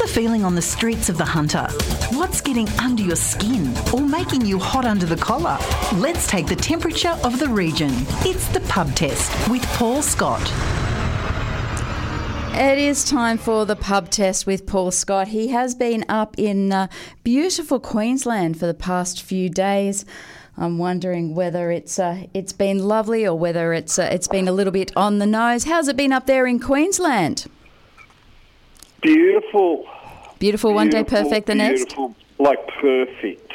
the 0.00 0.08
feeling 0.08 0.44
on 0.44 0.54
the 0.54 0.62
streets 0.62 1.10
of 1.10 1.18
the 1.18 1.24
Hunter? 1.24 1.66
What's 2.12 2.40
getting 2.40 2.66
under 2.78 3.02
your 3.02 3.16
skin 3.16 3.74
or 3.92 4.00
making 4.00 4.46
you 4.46 4.58
hot 4.58 4.86
under 4.86 5.04
the 5.04 5.16
collar? 5.16 5.58
Let's 5.94 6.26
take 6.26 6.46
the 6.46 6.56
temperature 6.56 7.18
of 7.22 7.38
the 7.38 7.48
region. 7.48 7.90
It's 8.24 8.48
the 8.48 8.60
pub 8.60 8.94
test 8.94 9.30
with 9.50 9.62
Paul 9.74 10.00
Scott. 10.00 10.40
It 12.54 12.78
is 12.78 13.04
time 13.04 13.36
for 13.36 13.66
the 13.66 13.76
pub 13.76 14.08
test 14.10 14.46
with 14.46 14.64
Paul 14.64 14.90
Scott. 14.90 15.28
He 15.28 15.48
has 15.48 15.74
been 15.74 16.06
up 16.08 16.34
in 16.38 16.72
uh, 16.72 16.88
beautiful 17.22 17.78
Queensland 17.78 18.58
for 18.58 18.66
the 18.66 18.74
past 18.74 19.20
few 19.20 19.50
days. 19.50 20.06
I'm 20.56 20.78
wondering 20.78 21.34
whether 21.34 21.70
it's 21.70 21.98
uh, 21.98 22.26
it's 22.32 22.54
been 22.54 22.88
lovely 22.88 23.26
or 23.26 23.38
whether 23.38 23.74
it's 23.74 23.98
uh, 23.98 24.08
it's 24.10 24.28
been 24.28 24.48
a 24.48 24.52
little 24.52 24.72
bit 24.72 24.96
on 24.96 25.18
the 25.18 25.26
nose. 25.26 25.64
How's 25.64 25.88
it 25.88 25.96
been 25.96 26.12
up 26.12 26.26
there 26.26 26.46
in 26.46 26.58
Queensland? 26.58 27.46
Beautiful. 29.02 29.86
Beautiful, 30.38 30.72
one 30.74 30.88
day 30.90 31.04
perfect 31.04 31.46
the 31.46 31.54
next. 31.54 31.94
Like 32.38 32.66
perfect. 32.80 33.52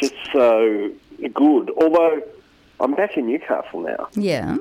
Just 0.00 0.14
so 0.32 0.90
good. 1.32 1.70
Although 1.80 2.22
I'm 2.80 2.94
back 2.94 3.16
in 3.16 3.26
Newcastle 3.26 3.80
now. 3.80 4.08
Yeah. 4.14 4.56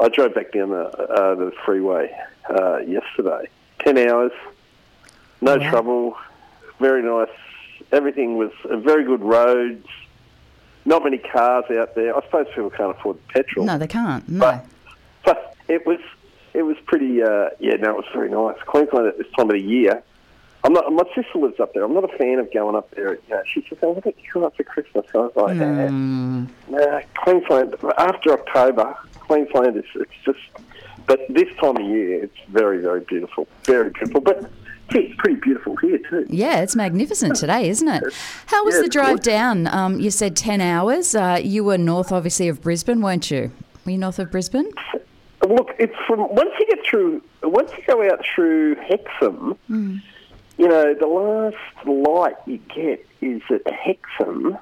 I 0.00 0.08
drove 0.08 0.34
back 0.34 0.52
down 0.52 0.70
the, 0.70 0.84
uh, 0.88 1.34
the 1.36 1.52
freeway 1.64 2.14
uh, 2.50 2.78
yesterday. 2.78 3.48
Ten 3.80 3.96
hours, 3.98 4.32
no 5.40 5.56
Wow. 5.56 5.70
trouble, 5.70 6.16
very 6.80 7.02
nice. 7.02 7.28
Everything 7.92 8.36
was 8.36 8.50
uh, 8.68 8.76
very 8.78 9.04
good 9.04 9.22
roads. 9.22 9.86
Not 10.84 11.02
many 11.04 11.18
cars 11.18 11.64
out 11.70 11.94
there. 11.94 12.16
I 12.16 12.20
suppose 12.22 12.46
people 12.48 12.70
can't 12.70 12.96
afford 12.96 13.16
petrol. 13.28 13.64
No, 13.64 13.78
they 13.78 13.86
can't. 13.86 14.28
No. 14.28 14.40
But, 14.40 14.66
but 15.24 15.56
it 15.68 15.86
was 15.86 15.98
it 16.56 16.62
was 16.62 16.76
pretty. 16.86 17.22
Uh, 17.22 17.50
yeah, 17.60 17.74
no, 17.76 17.90
it 17.90 17.96
was 17.96 18.06
very 18.12 18.30
nice. 18.30 18.56
Queensland 18.66 19.06
at 19.08 19.18
this 19.18 19.26
time 19.36 19.50
of 19.50 19.54
the 19.56 19.60
year. 19.60 20.02
I'm 20.64 20.72
not. 20.72 20.90
My 20.92 21.04
sister 21.14 21.38
lives 21.38 21.60
up 21.60 21.74
there. 21.74 21.84
I'm 21.84 21.94
not 21.94 22.04
a 22.04 22.16
fan 22.18 22.38
of 22.38 22.52
going 22.52 22.74
up 22.74 22.90
there. 22.92 23.14
You 23.14 23.20
know, 23.30 23.42
she 23.52 23.64
says, 23.68 23.78
"Oh, 23.82 23.92
look 23.92 24.06
at 24.06 24.14
you 24.34 24.44
up 24.44 24.56
for 24.56 24.64
Christmas." 24.64 25.06
I 25.14 25.18
was 25.18 25.32
like, 25.36 25.56
Mm. 25.56 26.48
nah, 26.68 27.00
Queensland 27.22 27.76
after 27.98 28.32
October, 28.32 28.96
Queensland 29.20 29.76
is 29.76 29.84
it's 29.94 30.10
just. 30.24 30.38
But 31.06 31.20
this 31.28 31.48
time 31.60 31.76
of 31.76 31.82
year, 31.86 32.24
it's 32.24 32.36
very, 32.48 32.78
very 32.78 32.98
beautiful. 33.00 33.46
Very 33.62 33.90
beautiful. 33.90 34.20
But 34.20 34.50
it's 34.90 35.14
pretty 35.18 35.38
beautiful 35.40 35.76
here 35.76 35.98
too. 35.98 36.26
Yeah, 36.28 36.62
it's 36.62 36.74
magnificent 36.74 37.36
today, 37.42 37.68
isn't 37.68 37.86
it? 37.86 38.02
How 38.46 38.64
was 38.64 38.74
yeah, 38.74 38.82
the 38.82 38.88
drive 38.88 39.20
down? 39.22 39.68
Um, 39.68 40.00
you 40.00 40.10
said 40.10 40.34
10 40.36 40.60
hours. 40.60 41.14
Uh, 41.14 41.38
you 41.40 41.62
were 41.62 41.78
north, 41.78 42.10
obviously, 42.10 42.48
of 42.48 42.60
Brisbane, 42.60 43.02
weren't 43.02 43.30
you? 43.30 43.52
Were 43.84 43.92
you 43.92 43.98
north 43.98 44.18
of 44.18 44.32
Brisbane? 44.32 44.68
Look, 45.54 45.74
it's 45.78 45.94
from 46.06 46.20
once 46.34 46.50
you 46.58 46.66
get 46.66 46.84
through, 46.88 47.22
once 47.42 47.70
you 47.76 47.84
go 47.86 48.02
out 48.10 48.24
through 48.34 48.76
Hexham, 48.76 49.56
you 49.68 50.68
know, 50.68 50.94
the 50.94 51.06
last 51.06 51.86
light 51.86 52.36
you 52.46 52.58
get 52.74 53.06
is 53.20 53.42
at 53.50 53.66
Hexham, 53.72 54.58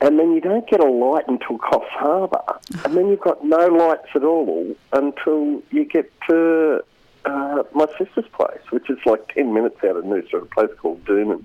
and 0.00 0.18
then 0.18 0.32
you 0.32 0.40
don't 0.40 0.68
get 0.68 0.80
a 0.80 0.88
light 0.90 1.24
until 1.28 1.58
Coffs 1.58 1.88
Harbour, 1.90 2.42
and 2.84 2.96
then 2.96 3.08
you've 3.08 3.20
got 3.20 3.44
no 3.44 3.66
lights 3.68 4.08
at 4.14 4.24
all 4.24 4.74
until 4.92 5.62
you 5.70 5.84
get 5.84 6.10
to 6.28 6.82
uh, 7.24 7.62
my 7.74 7.86
sister's 7.98 8.26
place, 8.32 8.58
which 8.70 8.90
is 8.90 8.98
like 9.06 9.32
10 9.34 9.52
minutes 9.54 9.76
out 9.84 9.96
of 9.96 10.04
Noosa, 10.04 10.42
a 10.42 10.46
place 10.46 10.70
called 10.78 11.04
Doonan, 11.04 11.44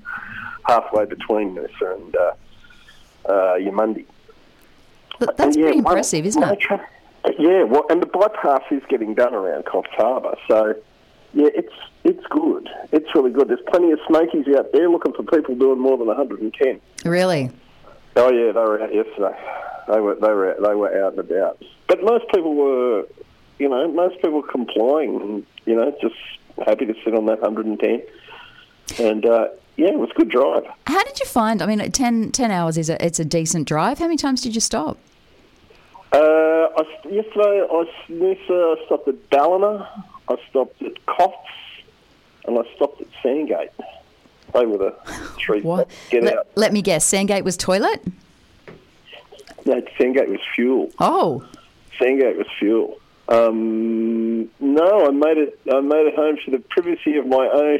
halfway 0.65 1.05
between 1.05 1.55
Noosa 1.55 1.95
and 1.95 2.15
uh, 2.15 2.31
uh, 3.25 3.55
Eumundi. 3.57 4.05
Th- 5.19 5.29
That's 5.37 5.39
And, 5.39 5.55
yeah, 5.55 5.63
pretty 5.65 5.81
one- 5.81 5.93
impressive, 5.93 6.25
isn't 6.25 6.41
it? 6.43 6.59
tra- 6.59 6.87
yeah, 7.39 7.63
well, 7.63 7.85
and 7.89 8.01
the 8.01 8.05
bypass 8.05 8.63
is 8.71 8.83
getting 8.89 9.13
done 9.13 9.33
around 9.33 9.65
Coffs 9.65 9.89
Harbour, 9.91 10.35
so 10.47 10.75
yeah, 11.33 11.49
it's 11.53 11.73
it's 12.03 12.25
good. 12.29 12.69
It's 12.91 13.07
really 13.13 13.31
good. 13.31 13.49
There's 13.49 13.59
plenty 13.69 13.91
of 13.91 13.99
smokies 14.07 14.45
out 14.57 14.71
there 14.71 14.89
looking 14.89 15.13
for 15.13 15.23
people 15.23 15.55
doing 15.55 15.79
more 15.79 15.97
than 15.97 16.07
110. 16.07 16.81
Really? 17.03 17.51
Oh 18.15 18.31
yeah, 18.31 18.51
they 18.51 18.59
were 18.59 18.81
out 18.81 18.93
yesterday. 18.93 19.37
They 19.87 19.99
were 19.99 20.15
they 20.15 20.29
were 20.29 20.55
they 20.61 20.75
were 20.75 21.05
out 21.05 21.13
and 21.13 21.19
about. 21.19 21.63
But 21.87 22.03
most 22.03 22.25
people 22.33 22.55
were, 22.55 23.05
you 23.59 23.69
know, 23.69 23.87
most 23.91 24.21
people 24.21 24.41
complying. 24.41 25.45
You 25.65 25.75
know, 25.75 25.95
just 26.01 26.15
happy 26.65 26.85
to 26.85 26.95
sit 27.03 27.13
on 27.13 27.25
that 27.27 27.41
110. 27.41 28.01
And 29.05 29.25
uh, 29.25 29.49
yeah, 29.75 29.89
it 29.89 29.99
was 29.99 30.09
a 30.11 30.19
good 30.19 30.29
drive. 30.29 30.63
How 30.87 31.03
did 31.03 31.19
you 31.19 31.25
find? 31.25 31.61
I 31.61 31.65
mean, 31.65 31.91
10, 31.91 32.31
10 32.31 32.51
hours 32.51 32.77
is 32.77 32.89
a 32.89 33.03
it's 33.05 33.19
a 33.19 33.25
decent 33.25 33.67
drive. 33.67 33.99
How 33.99 34.05
many 34.05 34.17
times 34.17 34.41
did 34.41 34.55
you 34.55 34.61
stop? 34.61 34.97
Uh, 36.17 36.69
I, 36.77 36.83
yesterday 37.07 37.61
I, 37.71 37.81
s- 37.81 38.09
Noosa, 38.09 38.75
I 38.81 38.85
stopped 38.85 39.07
at 39.07 39.29
Ballina, 39.29 39.87
I 40.27 40.35
stopped 40.49 40.81
at 40.81 41.05
Coffs, 41.05 41.35
and 42.45 42.57
I 42.57 42.63
stopped 42.75 42.99
at 43.01 43.07
Sandgate. 43.21 43.69
They 44.53 44.65
were 44.65 44.77
the 44.79 44.91
three. 45.37 45.61
What? 45.61 45.91
Get 46.09 46.23
let, 46.23 46.37
out. 46.37 46.47
let 46.55 46.73
me 46.73 46.81
guess. 46.81 47.05
Sandgate 47.05 47.43
was 47.43 47.55
toilet. 47.55 48.01
No, 49.65 49.81
Sandgate 49.99 50.29
was 50.29 50.39
fuel. 50.55 50.89
Oh, 50.97 51.45
Sandgate 51.99 52.37
was 52.37 52.47
fuel. 52.57 52.97
Um, 53.27 54.49
no, 54.59 55.05
I 55.05 55.11
made 55.11 55.37
it. 55.37 55.59
I 55.71 55.81
made 55.81 56.07
it 56.07 56.15
home 56.15 56.37
to 56.45 56.51
the 56.51 56.59
privacy 56.59 57.17
of 57.17 57.27
my 57.27 57.47
own. 57.53 57.79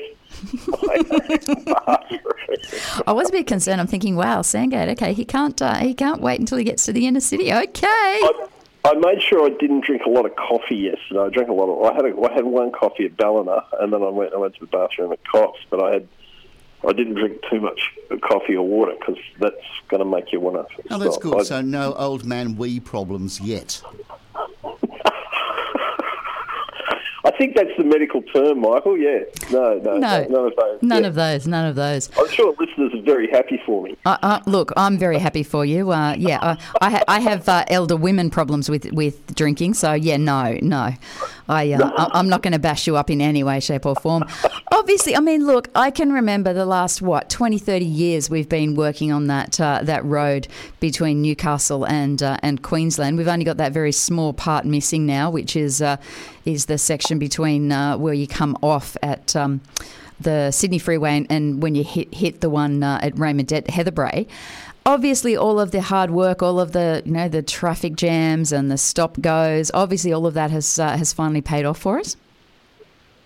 My 0.68 0.98
own 1.10 1.64
bathroom. 1.64 3.04
I 3.08 3.12
was 3.12 3.30
a 3.30 3.32
bit 3.32 3.48
concerned. 3.48 3.80
I'm 3.82 3.88
thinking, 3.88 4.16
wow, 4.16 4.42
Sandgate. 4.42 4.90
Okay, 4.90 5.14
he 5.14 5.26
can't 5.26 5.62
uh, 5.62 5.76
he 5.78 5.94
can't 5.94 6.22
wait 6.22 6.40
until 6.40 6.58
he 6.58 6.64
gets 6.64 6.86
to 6.86 6.94
the 6.94 7.08
inner 7.08 7.20
city. 7.20 7.52
Okay. 7.54 7.86
I, 7.88 8.48
I 8.86 8.94
made 8.94 9.22
sure 9.22 9.46
I 9.46 9.50
didn't 9.50 9.84
drink 9.84 10.04
a 10.06 10.10
lot 10.10 10.26
of 10.26 10.36
coffee 10.36 10.76
yesterday. 10.78 11.20
I 11.20 11.30
drank 11.30 11.50
a 11.50 11.54
lot 11.54 11.70
of. 11.70 11.92
I 11.92 11.96
had 11.96 12.06
a, 12.06 12.22
I 12.22 12.34
had 12.34 12.46
one 12.46 12.72
coffee 12.72 13.06
at 13.06 13.18
Ballina, 13.18 13.64
and 13.80 13.92
then 13.92 14.02
I 14.02 14.10
went 14.10 14.34
I 14.34 14.38
went 14.38 14.54
to 14.56 14.60
the 14.62 14.68
bathroom 14.68 15.12
at 15.12 15.20
Coffs. 15.26 15.60
But 15.70 15.84
I 15.84 15.92
had 15.94 16.08
I 16.88 16.94
didn't 16.94 17.16
drink 17.16 17.42
too 17.50 17.60
much 17.60 17.92
coffee 18.22 18.56
or 18.56 18.66
water 18.66 18.94
because 18.98 19.18
that's 19.40 19.56
going 19.90 20.00
to 20.00 20.06
make 20.06 20.32
you 20.32 20.40
want 20.40 20.68
to. 20.70 20.84
Oh, 20.92 21.00
that's 21.00 21.18
good. 21.18 21.36
I- 21.40 21.44
So 21.44 21.62
no 21.62 21.94
old 21.96 22.24
man 22.24 22.56
wee 22.56 22.80
problems 22.80 23.42
yet. 23.42 23.82
I 27.26 27.27
think 27.38 27.56
that's 27.56 27.70
the 27.78 27.84
medical 27.84 28.22
term, 28.24 28.62
Michael. 28.62 28.98
Yeah, 28.98 29.20
no, 29.52 29.76
no, 29.80 29.98
No, 29.98 30.26
none 30.28 30.46
of 30.48 30.56
those. 30.56 30.82
None 30.82 31.02
Yeah. 31.04 31.08
of 31.10 31.16
those. 31.16 31.48
None 31.48 31.66
of 31.68 31.76
those. 31.76 32.10
I'm 32.18 32.28
sure 32.30 32.56
listeners 32.60 32.94
are 32.94 33.02
very 33.04 33.30
happy 33.30 33.62
for 33.66 33.84
me. 33.84 33.96
Uh, 34.06 34.18
uh, 34.22 34.40
look, 34.46 34.72
I'm 34.76 34.98
very 34.98 35.18
happy 35.20 35.44
for 35.44 35.64
you. 35.66 35.92
Uh, 35.92 36.16
yeah, 36.18 36.40
uh, 36.40 36.56
I, 36.82 36.90
ha- 36.90 37.04
I 37.08 37.20
have 37.20 37.48
uh, 37.48 37.64
elder 37.70 37.96
women 37.96 38.30
problems 38.30 38.70
with, 38.70 38.92
with 38.92 39.36
drinking, 39.36 39.76
so 39.76 39.94
yeah, 39.94 40.18
no, 40.18 40.58
no, 40.62 40.92
I, 41.50 41.72
uh, 41.74 41.92
I 41.98 42.10
I'm 42.14 42.28
not 42.30 42.42
going 42.42 42.54
to 42.54 42.60
bash 42.60 42.88
you 42.88 42.98
up 42.98 43.10
in 43.10 43.22
any 43.22 43.44
way, 43.44 43.60
shape, 43.60 43.86
or 43.86 43.96
form. 43.96 44.24
Obviously, 44.72 45.16
I 45.16 45.20
mean, 45.20 45.46
look, 45.46 45.70
I 45.76 45.92
can 45.92 46.12
remember 46.14 46.54
the 46.54 46.66
last 46.66 47.02
what 47.02 47.30
20, 47.30 47.58
30 47.58 47.86
years 47.86 48.30
we've 48.30 48.50
been 48.50 48.76
working 48.76 49.12
on 49.12 49.28
that 49.28 49.60
uh, 49.60 49.80
that 49.84 50.04
road 50.06 50.48
between 50.80 51.22
Newcastle 51.22 51.86
and 51.86 52.22
uh, 52.24 52.38
and 52.42 52.62
Queensland. 52.64 53.18
We've 53.18 53.28
only 53.28 53.46
got 53.46 53.58
that 53.58 53.72
very 53.74 53.92
small 53.92 54.34
part 54.34 54.66
missing 54.66 55.06
now, 55.06 55.30
which 55.30 55.56
is 55.56 55.82
uh, 55.82 55.98
is 56.46 56.66
the 56.66 56.78
section 56.78 57.20
between 57.20 57.27
uh, 57.72 57.98
where 57.98 58.14
you 58.14 58.28
come 58.28 58.58
off 58.62 58.98
at. 59.02 59.36
Um, 59.36 59.62
the 60.20 60.50
Sydney 60.50 60.80
Freeway 60.80 61.16
and, 61.16 61.28
and 61.30 61.62
when 61.62 61.76
you 61.76 61.84
hit 61.84 62.12
hit 62.12 62.42
the 62.42 62.50
one 62.50 62.82
uh, 62.82 63.00
at 63.04 63.20
Raymond 63.20 63.54
at 63.54 63.68
Heatherbrae, 63.68 64.28
obviously 64.86 65.38
all 65.38 65.60
of 65.60 65.72
the 65.72 65.82
hard 65.82 66.10
work, 66.10 66.42
all 66.42 66.60
of 66.60 66.72
the 66.72 67.04
you 67.06 67.12
know 67.12 67.30
the 67.30 67.44
traffic 67.44 67.96
jams 67.96 68.52
and 68.52 68.72
the 68.72 68.78
stop 68.78 69.22
goes, 69.22 69.70
obviously 69.74 70.12
all 70.12 70.26
of 70.26 70.34
that 70.34 70.50
has 70.50 70.80
uh, 70.80 70.98
has 70.98 71.14
finally 71.14 71.42
paid 71.42 71.66
off 71.66 71.78
for 71.78 72.00
us. 72.00 72.16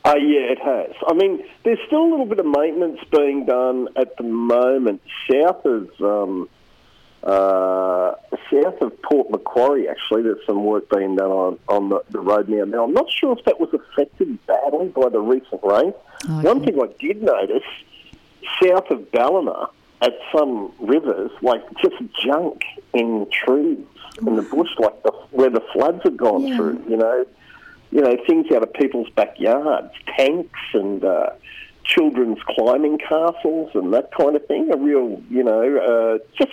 Uh, 0.04 0.16
yeah, 0.16 0.52
it 0.52 0.60
has. 0.60 0.96
I 1.08 1.14
mean, 1.14 1.44
there's 1.64 1.80
still 1.86 2.02
a 2.02 2.10
little 2.10 2.26
bit 2.26 2.40
of 2.40 2.46
maintenance 2.48 3.00
being 3.12 3.46
done 3.46 3.88
at 3.96 4.18
the 4.18 4.24
moment 4.24 5.00
south 5.32 5.64
of 5.64 5.90
um, 6.02 6.50
uh, 7.24 8.16
south 8.52 8.82
of 8.82 9.02
Port 9.04 9.30
Macquarie. 9.30 9.88
Actually, 9.88 10.24
there's 10.24 10.46
some 10.46 10.64
work 10.66 10.90
being 10.90 11.16
done 11.16 11.32
on 11.32 11.60
on 11.68 11.90
the, 11.90 12.04
the 12.10 12.20
road 12.20 12.50
now. 12.50 12.64
Now, 12.66 12.84
I'm 12.84 12.94
not 12.94 13.10
sure 13.12 13.38
if 13.38 13.46
that 13.46 13.60
was 13.60 13.70
affected 13.74 14.46
badly 14.48 14.88
by 14.90 15.10
the 15.10 15.20
recent 15.20 15.62
rain. 15.64 15.94
One 16.44 16.64
thing 16.64 16.80
I 16.82 16.88
did 17.00 17.22
notice 17.24 17.64
south 18.62 18.90
of 18.92 19.12
Ballina 19.12 19.70
at 20.02 20.14
some 20.36 20.72
rivers, 20.80 21.32
like 21.42 21.64
just 21.82 21.96
junk 22.24 22.64
in 22.94 23.28
trees 23.32 23.80
in 24.26 24.36
the 24.36 24.42
bush, 24.42 24.70
like 24.80 25.02
the, 25.04 25.12
where 25.32 25.50
the 25.50 25.64
floods 25.74 26.02
have 26.04 26.18
gone 26.18 26.48
Yeah. 26.48 26.56
through. 26.56 26.84
You 26.88 26.98
know, 26.98 27.26
you 27.92 28.02
know, 28.02 28.18
things 28.28 28.52
out 28.52 28.64
of 28.64 28.74
people's 28.74 29.10
backyards, 29.12 29.94
tanks 30.18 30.60
and 30.74 31.04
uh, 31.04 31.32
children's 31.84 32.40
climbing 32.48 32.98
castles 33.00 33.72
and 33.74 33.94
that 33.94 34.12
kind 34.16 34.36
of 34.36 34.46
thing. 34.48 34.72
A 34.72 34.78
real, 34.78 35.22
you 35.30 35.44
know, 35.44 35.78
uh, 35.78 36.18
just 36.38 36.52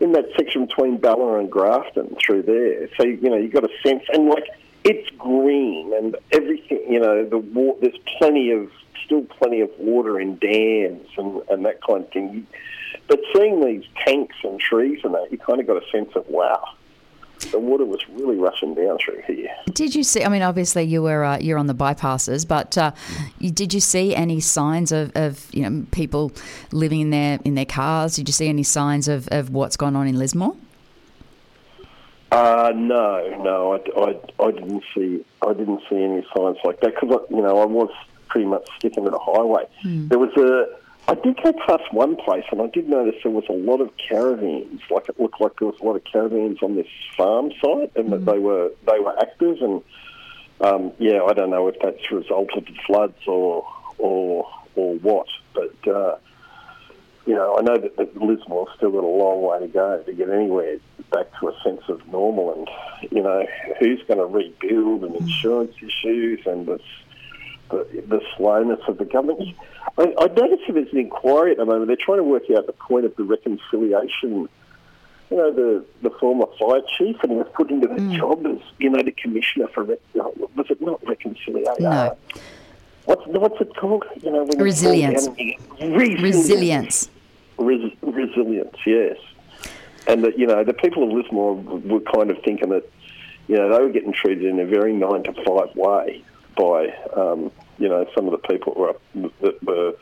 in 0.00 0.12
that 0.12 0.26
section 0.36 0.66
between 0.66 0.98
Ballina 0.98 1.38
and 1.38 1.50
Grafton 1.50 2.16
through 2.24 2.42
there. 2.42 2.88
So, 2.96 3.06
you 3.06 3.30
know, 3.30 3.36
you've 3.36 3.52
got 3.52 3.64
a 3.64 3.70
sense, 3.86 4.02
and 4.12 4.28
like, 4.28 4.46
it's 4.84 5.08
green 5.16 5.92
and 5.94 6.16
everything, 6.32 6.84
you 6.90 6.98
know, 6.98 7.24
the 7.24 7.38
wa- 7.38 7.76
there's 7.80 7.98
plenty 8.18 8.50
of, 8.50 8.70
still 9.04 9.22
plenty 9.22 9.60
of 9.60 9.70
water 9.78 10.18
in 10.18 10.38
dams 10.38 11.08
and, 11.16 11.40
and 11.50 11.64
that 11.64 11.80
kind 11.86 12.04
of 12.04 12.10
thing. 12.10 12.46
But 13.06 13.20
seeing 13.32 13.64
these 13.64 13.84
tanks 14.04 14.36
and 14.42 14.58
trees 14.58 15.00
and 15.04 15.14
that, 15.14 15.30
you 15.30 15.38
kind 15.38 15.60
of 15.60 15.66
got 15.66 15.76
a 15.76 15.90
sense 15.90 16.10
of, 16.16 16.26
wow, 16.28 16.64
the 17.50 17.58
water 17.58 17.84
was 17.84 18.00
really 18.10 18.36
rushing 18.36 18.74
down 18.74 18.98
through 19.04 19.22
here. 19.26 19.54
Did 19.72 19.94
you 19.94 20.02
see? 20.02 20.24
I 20.24 20.28
mean, 20.28 20.42
obviously 20.42 20.84
you 20.84 21.02
were 21.02 21.24
uh, 21.24 21.38
you're 21.38 21.58
on 21.58 21.66
the 21.66 21.74
bypasses, 21.74 22.46
but 22.46 22.76
uh, 22.78 22.92
you, 23.38 23.50
did 23.50 23.74
you 23.74 23.80
see 23.80 24.14
any 24.14 24.40
signs 24.40 24.92
of, 24.92 25.12
of 25.14 25.46
you 25.52 25.68
know 25.68 25.86
people 25.90 26.32
living 26.70 27.00
in 27.00 27.10
their 27.10 27.38
in 27.44 27.54
their 27.54 27.66
cars? 27.66 28.16
Did 28.16 28.28
you 28.28 28.32
see 28.32 28.48
any 28.48 28.62
signs 28.62 29.08
of, 29.08 29.28
of 29.28 29.50
what's 29.50 29.76
gone 29.76 29.96
on 29.96 30.06
in 30.06 30.18
Lismore? 30.18 30.56
Uh, 32.30 32.72
no, 32.74 33.42
no, 33.42 33.74
I, 33.74 34.00
I, 34.00 34.46
I 34.46 34.52
didn't 34.52 34.84
see 34.94 35.24
I 35.46 35.52
didn't 35.52 35.80
see 35.90 36.02
any 36.02 36.26
signs 36.34 36.56
like 36.64 36.80
that 36.80 36.94
because 36.94 37.26
you 37.30 37.42
know 37.42 37.58
I 37.58 37.66
was 37.66 37.90
pretty 38.28 38.46
much 38.46 38.66
sticking 38.78 39.04
to 39.04 39.10
the 39.10 39.18
highway. 39.18 39.64
There 39.84 40.18
was 40.18 40.30
a 40.38 40.81
I 41.08 41.14
did 41.14 41.42
go 41.42 41.52
past 41.52 41.92
one 41.92 42.16
place 42.16 42.44
and 42.52 42.62
I 42.62 42.68
did 42.68 42.88
notice 42.88 43.16
there 43.22 43.32
was 43.32 43.44
a 43.48 43.52
lot 43.52 43.80
of 43.80 43.90
caravans. 43.96 44.80
Like 44.90 45.08
it 45.08 45.18
looked 45.18 45.40
like 45.40 45.58
there 45.58 45.68
was 45.68 45.80
a 45.80 45.84
lot 45.84 45.96
of 45.96 46.04
caravans 46.04 46.58
on 46.62 46.76
this 46.76 46.86
farm 47.16 47.52
site 47.60 47.92
and 47.96 48.12
that 48.12 48.24
they 48.24 48.38
were 48.38 48.70
they 48.86 48.98
were 49.00 49.18
active 49.20 49.60
and 49.60 49.82
um, 50.60 50.92
yeah, 50.98 51.22
I 51.22 51.32
don't 51.32 51.50
know 51.50 51.66
if 51.66 51.76
that's 51.82 51.98
a 52.10 52.14
result 52.14 52.50
of 52.56 52.64
the 52.66 52.74
floods 52.86 53.26
or 53.26 53.66
or 53.98 54.48
or 54.74 54.94
what, 54.96 55.26
but. 55.54 55.74
Uh, 55.86 56.16
you 57.26 57.34
know, 57.34 57.56
I 57.56 57.62
know 57.62 57.78
that, 57.78 57.96
that 57.96 58.16
Lismore's 58.16 58.68
still 58.76 58.90
got 58.90 59.04
a 59.04 59.06
long 59.06 59.42
way 59.42 59.60
to 59.60 59.68
go 59.68 60.02
to 60.02 60.12
get 60.12 60.28
anywhere 60.28 60.78
back 61.12 61.26
to 61.38 61.48
a 61.48 61.60
sense 61.62 61.82
of 61.88 62.06
normal. 62.08 62.52
And, 62.52 63.12
you 63.12 63.22
know, 63.22 63.46
who's 63.78 64.02
going 64.08 64.18
to 64.18 64.26
rebuild 64.26 65.04
and 65.04 65.14
insurance 65.14 65.74
issues 65.76 66.40
and 66.46 66.66
the, 66.66 66.80
the, 67.72 68.02
the 68.06 68.20
slowness 68.36 68.80
of 68.86 68.98
the 68.98 69.04
government? 69.04 69.56
I, 69.98 70.14
I 70.18 70.26
notice 70.26 70.60
that 70.66 70.74
there's 70.74 70.92
an 70.92 70.98
inquiry 70.98 71.50
at 71.52 71.56
the 71.58 71.64
moment. 71.64 71.88
They're 71.88 71.96
trying 71.96 72.18
to 72.18 72.24
work 72.24 72.44
out 72.56 72.66
the 72.66 72.72
point 72.72 73.04
of 73.04 73.16
the 73.16 73.24
reconciliation. 73.24 74.48
You 75.30 75.36
know, 75.38 75.50
the, 75.52 75.84
the 76.02 76.10
former 76.10 76.46
fire 76.58 76.82
chief, 76.98 77.16
and 77.22 77.32
he 77.32 77.38
was 77.38 77.48
put 77.54 77.70
into 77.70 77.88
the 77.88 78.16
job 78.16 78.46
as, 78.46 78.58
you 78.78 78.90
know, 78.90 79.02
the 79.02 79.12
commissioner 79.12 79.66
for, 79.68 79.82
rec- 79.82 79.98
was 80.14 80.66
it 80.70 80.80
not 80.80 81.04
reconciliation? 81.06 81.74
No. 81.84 82.16
What's, 83.06 83.22
what's 83.26 83.60
it 83.60 83.74
called? 83.74 84.04
You 84.22 84.30
know, 84.30 84.46
Resilience. 84.58 85.28
you- 85.38 85.56
Resilience. 85.80 86.36
Resilience. 86.36 87.08
Res- 87.58 87.92
resilience, 88.02 88.76
yes. 88.86 89.16
And 90.06 90.24
that 90.24 90.38
you 90.38 90.46
know 90.46 90.64
the 90.64 90.72
people 90.72 91.04
of 91.04 91.10
Lismore 91.10 91.54
were 91.54 92.00
kind 92.00 92.30
of 92.30 92.38
thinking 92.44 92.70
that 92.70 92.88
you 93.46 93.56
know 93.56 93.68
they 93.72 93.82
were 93.84 93.90
getting 93.90 94.12
treated 94.12 94.44
in 94.44 94.58
a 94.58 94.66
very 94.66 94.92
nine 94.92 95.22
to 95.22 95.32
five 95.44 95.74
way 95.76 96.24
by 96.56 96.88
um, 97.16 97.52
you 97.78 97.88
know 97.88 98.06
some 98.14 98.26
of 98.26 98.32
the 98.32 98.48
people 98.48 98.74
were, 98.74 98.96
that 99.40 99.62
were 99.62 99.94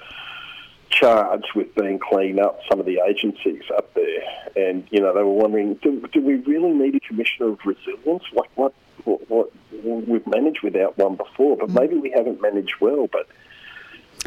charged 0.90 1.48
with 1.54 1.74
being 1.74 1.98
cleaning 1.98 2.40
up 2.40 2.60
some 2.68 2.80
of 2.80 2.86
the 2.86 3.00
agencies 3.08 3.62
up 3.76 3.92
there, 3.94 4.22
and 4.56 4.86
you 4.90 5.00
know 5.00 5.14
they 5.14 5.22
were 5.22 5.32
wondering, 5.32 5.74
do, 5.74 6.06
do 6.12 6.20
we 6.20 6.34
really 6.34 6.70
need 6.70 6.94
a 6.96 7.00
commissioner 7.00 7.50
of 7.50 7.58
resilience? 7.64 8.24
Like 8.32 8.50
what, 8.56 8.74
what, 9.04 9.22
what 9.28 9.52
we've 9.82 10.26
managed 10.26 10.62
without 10.62 10.98
one 10.98 11.16
before, 11.16 11.56
but 11.56 11.68
mm. 11.68 11.80
maybe 11.80 11.96
we 11.96 12.10
haven't 12.10 12.42
managed 12.42 12.74
well, 12.80 13.08
but 13.10 13.28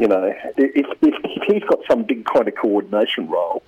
you 0.00 0.08
know, 0.08 0.32
if, 0.56 0.86
if, 1.02 1.14
if 1.22 1.42
he's 1.46 1.62
got 1.68 1.78
some 1.88 2.02
big 2.02 2.24
kind 2.24 2.48
of 2.48 2.54
coordination 2.56 3.28
role, 3.28 3.62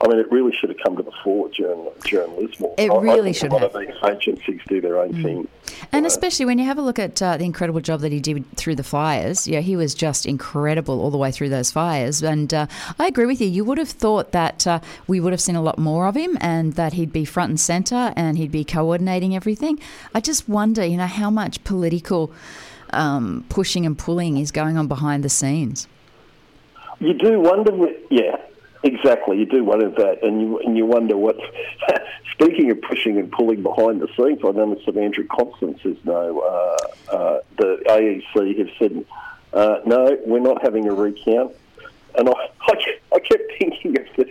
I 0.00 0.06
mean, 0.06 0.18
it 0.20 0.30
really 0.30 0.52
should 0.52 0.68
have 0.70 0.78
come 0.78 0.96
to 0.96 1.02
the 1.02 1.10
fore 1.24 1.48
during, 1.48 1.88
during 2.04 2.36
Lismore. 2.36 2.72
It 2.78 2.88
I- 2.88 2.94
I 2.94 3.00
really 3.00 3.32
think 3.32 3.36
should 3.36 3.50
a 3.50 3.54
lot 3.54 3.62
have. 3.62 3.74
of 3.74 3.80
these 3.80 3.96
agencies 4.04 4.60
do 4.68 4.80
their 4.80 4.98
own 5.00 5.12
thing. 5.24 5.48
And 5.92 6.06
especially 6.06 6.46
when 6.46 6.58
you 6.60 6.64
have 6.66 6.78
a 6.78 6.82
look 6.82 7.00
at 7.00 7.20
uh, 7.20 7.36
the 7.36 7.44
incredible 7.44 7.80
job 7.80 8.00
that 8.02 8.12
he 8.12 8.20
did 8.20 8.44
through 8.56 8.76
the 8.76 8.84
fires. 8.84 9.48
Yeah, 9.48 9.58
he 9.60 9.74
was 9.74 9.94
just 9.94 10.24
incredible 10.24 11.00
all 11.00 11.10
the 11.10 11.18
way 11.18 11.32
through 11.32 11.48
those 11.48 11.72
fires. 11.72 12.22
And 12.22 12.54
uh, 12.54 12.66
I 12.98 13.08
agree 13.08 13.26
with 13.26 13.40
you. 13.40 13.48
You 13.48 13.64
would 13.64 13.78
have 13.78 13.88
thought 13.88 14.30
that 14.32 14.66
uh, 14.68 14.78
we 15.08 15.18
would 15.18 15.32
have 15.32 15.40
seen 15.40 15.56
a 15.56 15.62
lot 15.62 15.78
more 15.78 16.06
of 16.06 16.16
him 16.16 16.38
and 16.40 16.74
that 16.74 16.92
he'd 16.92 17.12
be 17.12 17.24
front 17.24 17.50
and 17.50 17.60
centre 17.60 18.12
and 18.14 18.38
he'd 18.38 18.52
be 18.52 18.64
coordinating 18.64 19.34
everything. 19.34 19.80
I 20.14 20.20
just 20.20 20.48
wonder, 20.48 20.84
you 20.84 20.96
know, 20.96 21.06
how 21.06 21.28
much 21.30 21.62
political 21.64 22.30
um, 22.92 23.44
pushing 23.48 23.84
and 23.84 23.98
pulling 23.98 24.38
is 24.38 24.52
going 24.52 24.76
on 24.78 24.86
behind 24.86 25.24
the 25.24 25.28
scenes. 25.28 25.88
You 27.00 27.14
do 27.14 27.40
wonder, 27.40 27.72
yeah, 28.10 28.36
exactly. 28.82 29.38
You 29.38 29.46
do 29.46 29.64
wonder 29.64 29.90
that, 29.90 30.22
and 30.22 30.40
you 30.40 30.58
and 30.60 30.76
you 30.76 30.86
wonder 30.86 31.16
what. 31.16 31.36
speaking 32.40 32.70
of 32.70 32.80
pushing 32.82 33.18
and 33.18 33.30
pulling 33.32 33.62
behind 33.62 34.00
the 34.00 34.08
scenes, 34.16 34.40
I 34.44 34.50
noticed 34.52 34.86
that 34.86 34.96
Andrew 34.96 35.26
Constance 35.26 35.80
is 35.84 35.96
no. 36.04 36.40
Uh, 36.40 37.14
uh, 37.14 37.40
the 37.56 37.82
AEC 37.88 38.58
have 38.58 38.68
said, 38.78 39.04
uh, 39.52 39.80
no, 39.84 40.18
we're 40.24 40.40
not 40.40 40.62
having 40.62 40.86
a 40.88 40.92
recount, 40.92 41.52
and 42.16 42.28
I, 42.28 42.32
I, 42.32 42.74
kept, 42.74 43.00
I 43.14 43.18
kept 43.18 43.52
thinking 43.58 43.98
of 43.98 44.06
this 44.16 44.28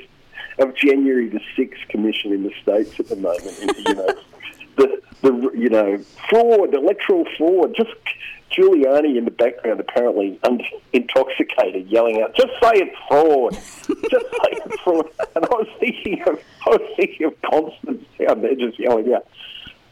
of 0.60 0.76
January 0.76 1.28
the 1.28 1.42
sixth 1.56 1.88
commission 1.90 2.32
in 2.34 2.44
the 2.44 2.54
states 2.62 3.00
at 3.00 3.10
the 3.10 3.16
moment. 3.16 3.60
and, 3.62 3.78
you 3.78 3.94
know, 3.94 4.08
the 4.78 5.02
the 5.22 5.52
you 5.56 5.70
know 5.70 5.98
fraud, 6.30 6.74
electoral 6.74 7.26
fraud, 7.38 7.76
just. 7.76 7.92
Giuliani 8.52 9.18
in 9.18 9.26
the 9.26 9.32
background, 9.32 9.80
apparently 9.80 10.40
un- 10.44 10.62
intoxicated, 10.94 11.88
yelling 11.88 12.22
out, 12.22 12.36
"Just 12.36 12.54
say 12.62 12.72
it's 12.76 12.98
fraud! 13.08 13.54
just 14.10 14.26
say 14.26 14.52
it's 14.52 14.82
fraud!" 14.82 15.10
And 15.36 15.46
I 15.46 15.50
was 15.50 15.68
thinking 15.80 16.22
of, 16.24 16.40
I 16.66 16.70
was 16.70 16.94
thinking 16.96 17.28
of 17.28 17.42
Constance 17.42 18.06
down 18.20 18.42
there, 18.42 18.56
just 18.56 18.80
yelling 18.80 19.14
out, 19.14 19.28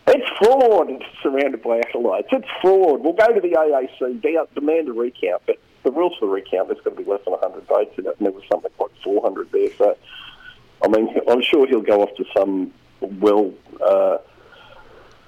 "It's 0.08 0.30
fraud!" 0.38 0.90
And 0.90 1.04
surrounded 1.22 1.62
by 1.62 1.80
acolytes, 1.80 2.30
"It's 2.32 2.48
fraud!" 2.62 3.02
We'll 3.02 3.14
go 3.14 3.34
to 3.34 3.42
the 3.42 3.56
AEC, 3.56 4.22
de- 4.22 4.48
demand 4.56 4.90
a 4.90 4.94
recount, 4.94 5.42
but 5.46 5.58
the 5.84 5.92
rules 5.92 6.16
for 6.20 6.26
the 6.26 6.32
recount, 6.32 6.68
there's 6.68 6.82
going 6.82 6.98
to 6.98 7.04
be 7.04 7.10
less 7.10 7.24
than 7.26 7.34
100 7.34 7.64
votes 7.68 7.98
in 7.98 8.08
it, 8.08 8.16
and 8.18 8.26
there 8.26 8.34
was 8.34 8.44
something 8.52 8.72
like 8.80 8.92
400 9.04 9.52
there. 9.52 9.70
So, 9.78 9.98
I 10.84 10.88
mean, 10.88 11.16
I'm 11.30 11.42
sure 11.42 11.68
he'll 11.68 11.82
go 11.82 12.02
off 12.02 12.16
to 12.18 12.26
some 12.36 12.74
well. 13.02 13.54
Uh, 13.82 14.18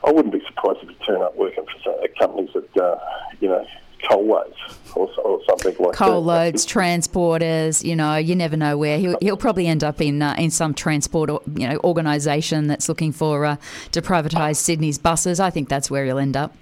I 0.07 0.11
wouldn't 0.11 0.33
be 0.33 0.41
surprised 0.47 0.79
if 0.83 0.89
he 0.89 0.95
turned 1.05 1.21
up 1.21 1.35
working 1.35 1.65
for 1.83 2.07
companies 2.17 2.49
that, 2.53 2.81
uh, 2.81 2.97
you 3.41 3.49
know, 3.49 3.65
Coalways 4.09 4.53
or, 4.95 5.09
or 5.21 5.41
something 5.49 5.75
like 5.79 5.93
Coal 5.93 6.23
that. 6.23 6.27
loads, 6.27 6.65
transporters, 6.65 7.83
you 7.83 7.95
know, 7.95 8.15
you 8.15 8.35
never 8.35 8.55
know 8.55 8.77
where. 8.77 8.97
He'll, 8.99 9.17
he'll 9.21 9.37
probably 9.37 9.67
end 9.67 9.83
up 9.83 9.99
in 9.99 10.21
uh, 10.21 10.35
in 10.37 10.49
some 10.49 10.73
transport, 10.73 11.29
or, 11.29 11.41
you 11.55 11.67
know, 11.67 11.77
organisation 11.83 12.67
that's 12.67 12.87
looking 12.87 13.11
for 13.11 13.45
uh, 13.45 13.57
to 13.91 14.01
privatise 14.01 14.55
Sydney's 14.55 14.97
buses. 14.97 15.39
I 15.41 15.49
think 15.49 15.67
that's 15.67 15.91
where 15.91 16.05
he'll 16.05 16.19
end 16.19 16.37
up. 16.37 16.55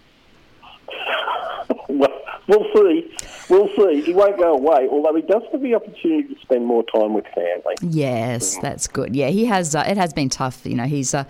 Well, 2.48 2.64
see. 2.76 3.12
We'll 3.50 3.68
see. 3.76 4.02
He 4.02 4.14
won't 4.14 4.38
go 4.38 4.54
away, 4.54 4.88
although 4.92 5.16
he 5.16 5.24
does 5.24 5.42
have 5.52 5.62
the 5.62 5.74
opportunity 5.74 6.34
to 6.36 6.40
spend 6.42 6.66
more 6.66 6.84
time 6.84 7.14
with 7.16 7.26
family. 7.34 7.76
Yes, 7.82 8.58
that's 8.60 8.88
good. 8.88 9.16
Yeah, 9.16 9.30
he 9.30 9.46
has. 9.46 9.74
Uh, 9.76 9.84
it 9.88 9.98
has 9.98 10.14
been 10.14 10.30
tough. 10.30 10.64
You 10.64 10.76
know, 10.76 10.84
he's. 10.86 11.14
Uh, 11.16 11.24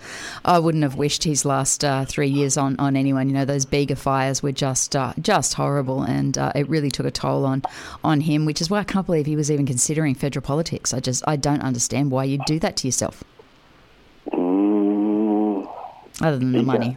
I 0.44 0.58
wouldn't 0.58 0.82
have 0.82 0.96
wished 0.96 1.24
his 1.24 1.44
last 1.46 1.84
uh, 1.84 2.04
three 2.04 2.28
years 2.28 2.56
on, 2.58 2.76
on 2.78 2.96
anyone. 2.96 3.28
You 3.28 3.34
know, 3.34 3.44
those 3.46 3.64
Bega 3.64 3.96
fires 3.96 4.42
were 4.42 4.52
just 4.52 4.94
uh, 4.94 5.14
just 5.20 5.54
horrible, 5.54 6.02
and 6.02 6.36
uh, 6.36 6.52
it 6.54 6.68
really 6.68 6.90
took 6.90 7.06
a 7.06 7.10
toll 7.10 7.46
on 7.46 7.62
on 8.04 8.20
him. 8.20 8.44
Which 8.44 8.60
is 8.60 8.68
why 8.68 8.80
I 8.80 8.84
can't 8.84 9.06
believe 9.06 9.24
he 9.26 9.36
was 9.36 9.50
even 9.50 9.64
considering 9.66 10.14
federal 10.14 10.42
politics. 10.44 10.92
I 10.92 11.00
just 11.00 11.24
I 11.26 11.36
don't 11.36 11.62
understand 11.62 12.10
why 12.10 12.24
you'd 12.24 12.44
do 12.46 12.58
that 12.60 12.76
to 12.78 12.88
yourself, 12.88 13.24
Mm, 14.32 15.68
other 16.20 16.38
than 16.38 16.52
the 16.52 16.58
Ego. 16.58 16.66
money. 16.66 16.96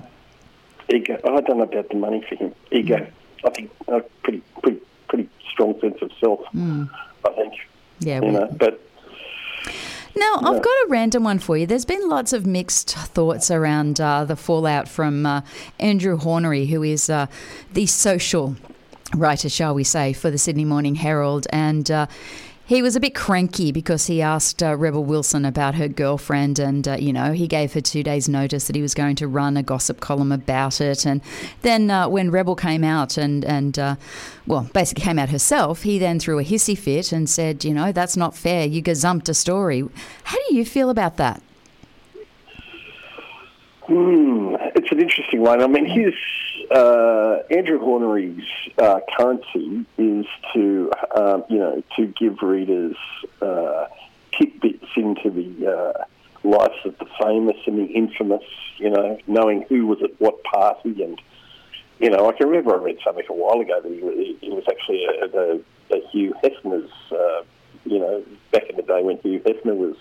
ego. 0.93 1.17
I 1.23 1.41
don't 1.41 1.57
know 1.57 1.63
about 1.63 1.89
the 1.89 1.95
money 1.95 2.23
for 2.27 2.35
him. 2.35 2.53
Ego. 2.71 3.07
I 3.45 3.49
think 3.51 3.71
a 3.87 4.01
pretty, 4.23 4.41
pretty, 4.61 4.81
pretty 5.07 5.29
strong 5.51 5.79
sense 5.79 6.01
of 6.01 6.11
self. 6.19 6.41
I 6.55 6.87
think. 7.35 7.53
Yeah, 7.99 8.21
You 8.21 8.31
know, 8.31 8.47
but 8.57 8.81
Now, 10.15 10.35
I've 10.37 10.61
got 10.61 10.71
a 10.71 10.85
random 10.89 11.23
one 11.23 11.39
for 11.39 11.57
you. 11.57 11.65
There's 11.65 11.85
been 11.85 12.07
lots 12.09 12.33
of 12.33 12.45
mixed 12.45 12.91
thoughts 12.91 13.51
around 13.51 13.99
uh, 13.99 14.25
the 14.25 14.35
fallout 14.35 14.87
from 14.87 15.25
uh, 15.25 15.41
Andrew 15.79 16.17
Hornery, 16.17 16.67
who 16.69 16.83
is 16.83 17.09
uh, 17.09 17.27
the 17.73 17.85
social 17.85 18.55
writer, 19.15 19.49
shall 19.49 19.73
we 19.73 19.83
say, 19.83 20.13
for 20.13 20.29
the 20.31 20.37
Sydney 20.37 20.65
Morning 20.65 20.95
Herald. 20.95 21.47
And 21.51 21.89
uh, 21.91 22.07
he 22.69 22.83
was 22.83 22.95
a 22.95 22.99
bit 22.99 23.15
cranky 23.15 23.71
because 23.71 24.05
he 24.05 24.21
asked 24.21 24.61
uh, 24.61 24.77
Rebel 24.77 25.03
Wilson 25.03 25.43
about 25.43 25.73
her 25.73 25.87
girlfriend, 25.87 26.59
and 26.59 26.87
uh, 26.87 26.97
you 26.99 27.11
know 27.11 27.31
he 27.31 27.47
gave 27.47 27.73
her 27.73 27.81
two 27.81 28.03
days' 28.03 28.29
notice 28.29 28.67
that 28.67 28.75
he 28.75 28.81
was 28.83 28.93
going 28.93 29.15
to 29.15 29.27
run 29.27 29.57
a 29.57 29.63
gossip 29.63 30.01
column 30.01 30.31
about 30.31 30.79
it. 30.79 31.03
And 31.03 31.21
then 31.63 31.89
uh, 31.89 32.07
when 32.07 32.29
Rebel 32.29 32.55
came 32.55 32.83
out 32.83 33.17
and 33.17 33.43
and 33.43 33.79
uh, 33.79 33.95
well, 34.45 34.69
basically 34.71 35.03
came 35.03 35.17
out 35.17 35.29
herself, 35.29 35.81
he 35.81 35.97
then 35.97 36.19
threw 36.19 36.37
a 36.37 36.43
hissy 36.43 36.77
fit 36.77 37.11
and 37.11 37.27
said, 37.27 37.65
you 37.65 37.73
know, 37.73 37.91
that's 37.91 38.15
not 38.15 38.37
fair. 38.37 38.67
You 38.67 38.83
gazumped 38.83 39.27
a 39.29 39.33
story. 39.33 39.83
How 40.25 40.37
do 40.47 40.55
you 40.55 40.63
feel 40.63 40.91
about 40.91 41.17
that? 41.17 41.41
Hmm, 43.87 44.55
it's 44.75 44.91
an 44.91 44.99
interesting 44.99 45.41
one. 45.41 45.63
I 45.63 45.65
mean, 45.65 45.85
his 45.85 46.13
uh, 46.71 47.39
Andrew 47.51 47.79
Hornery's 47.79 48.43
uh, 48.77 48.99
currency 49.17 49.85
is 49.97 50.25
to, 50.53 50.91
um, 51.15 51.43
you 51.49 51.57
know, 51.57 51.83
to 51.97 52.07
give 52.07 52.41
readers 52.41 52.95
uh, 53.41 53.85
tidbits 54.37 54.85
into 54.95 55.29
the 55.29 55.67
uh, 55.67 56.03
lives 56.43 56.75
of 56.85 56.97
the 56.99 57.07
famous 57.21 57.57
and 57.65 57.77
the 57.79 57.85
infamous. 57.91 58.43
You 58.77 58.91
know, 58.91 59.17
knowing 59.27 59.65
who 59.67 59.87
was 59.87 59.99
at 60.03 60.11
what 60.19 60.43
party, 60.43 61.03
and 61.03 61.21
you 61.99 62.09
know, 62.09 62.29
I 62.29 62.33
can 62.33 62.47
remember 62.47 62.79
I 62.79 62.83
read 62.83 62.97
something 63.03 63.25
a 63.29 63.33
while 63.33 63.59
ago 63.59 63.81
that 63.81 63.91
he, 63.91 64.01
was- 64.49 64.63
actually 64.69 65.05
a, 65.05 65.25
a, 65.37 65.97
a 65.97 66.07
Hugh 66.11 66.33
Hefner's. 66.43 66.91
Uh, 67.11 67.43
you 67.85 67.97
know, 67.97 68.23
back 68.51 68.69
in 68.69 68.75
the 68.75 68.81
day 68.83 69.01
when 69.01 69.17
Hugh 69.19 69.39
Hefner 69.39 69.75
was 69.75 69.95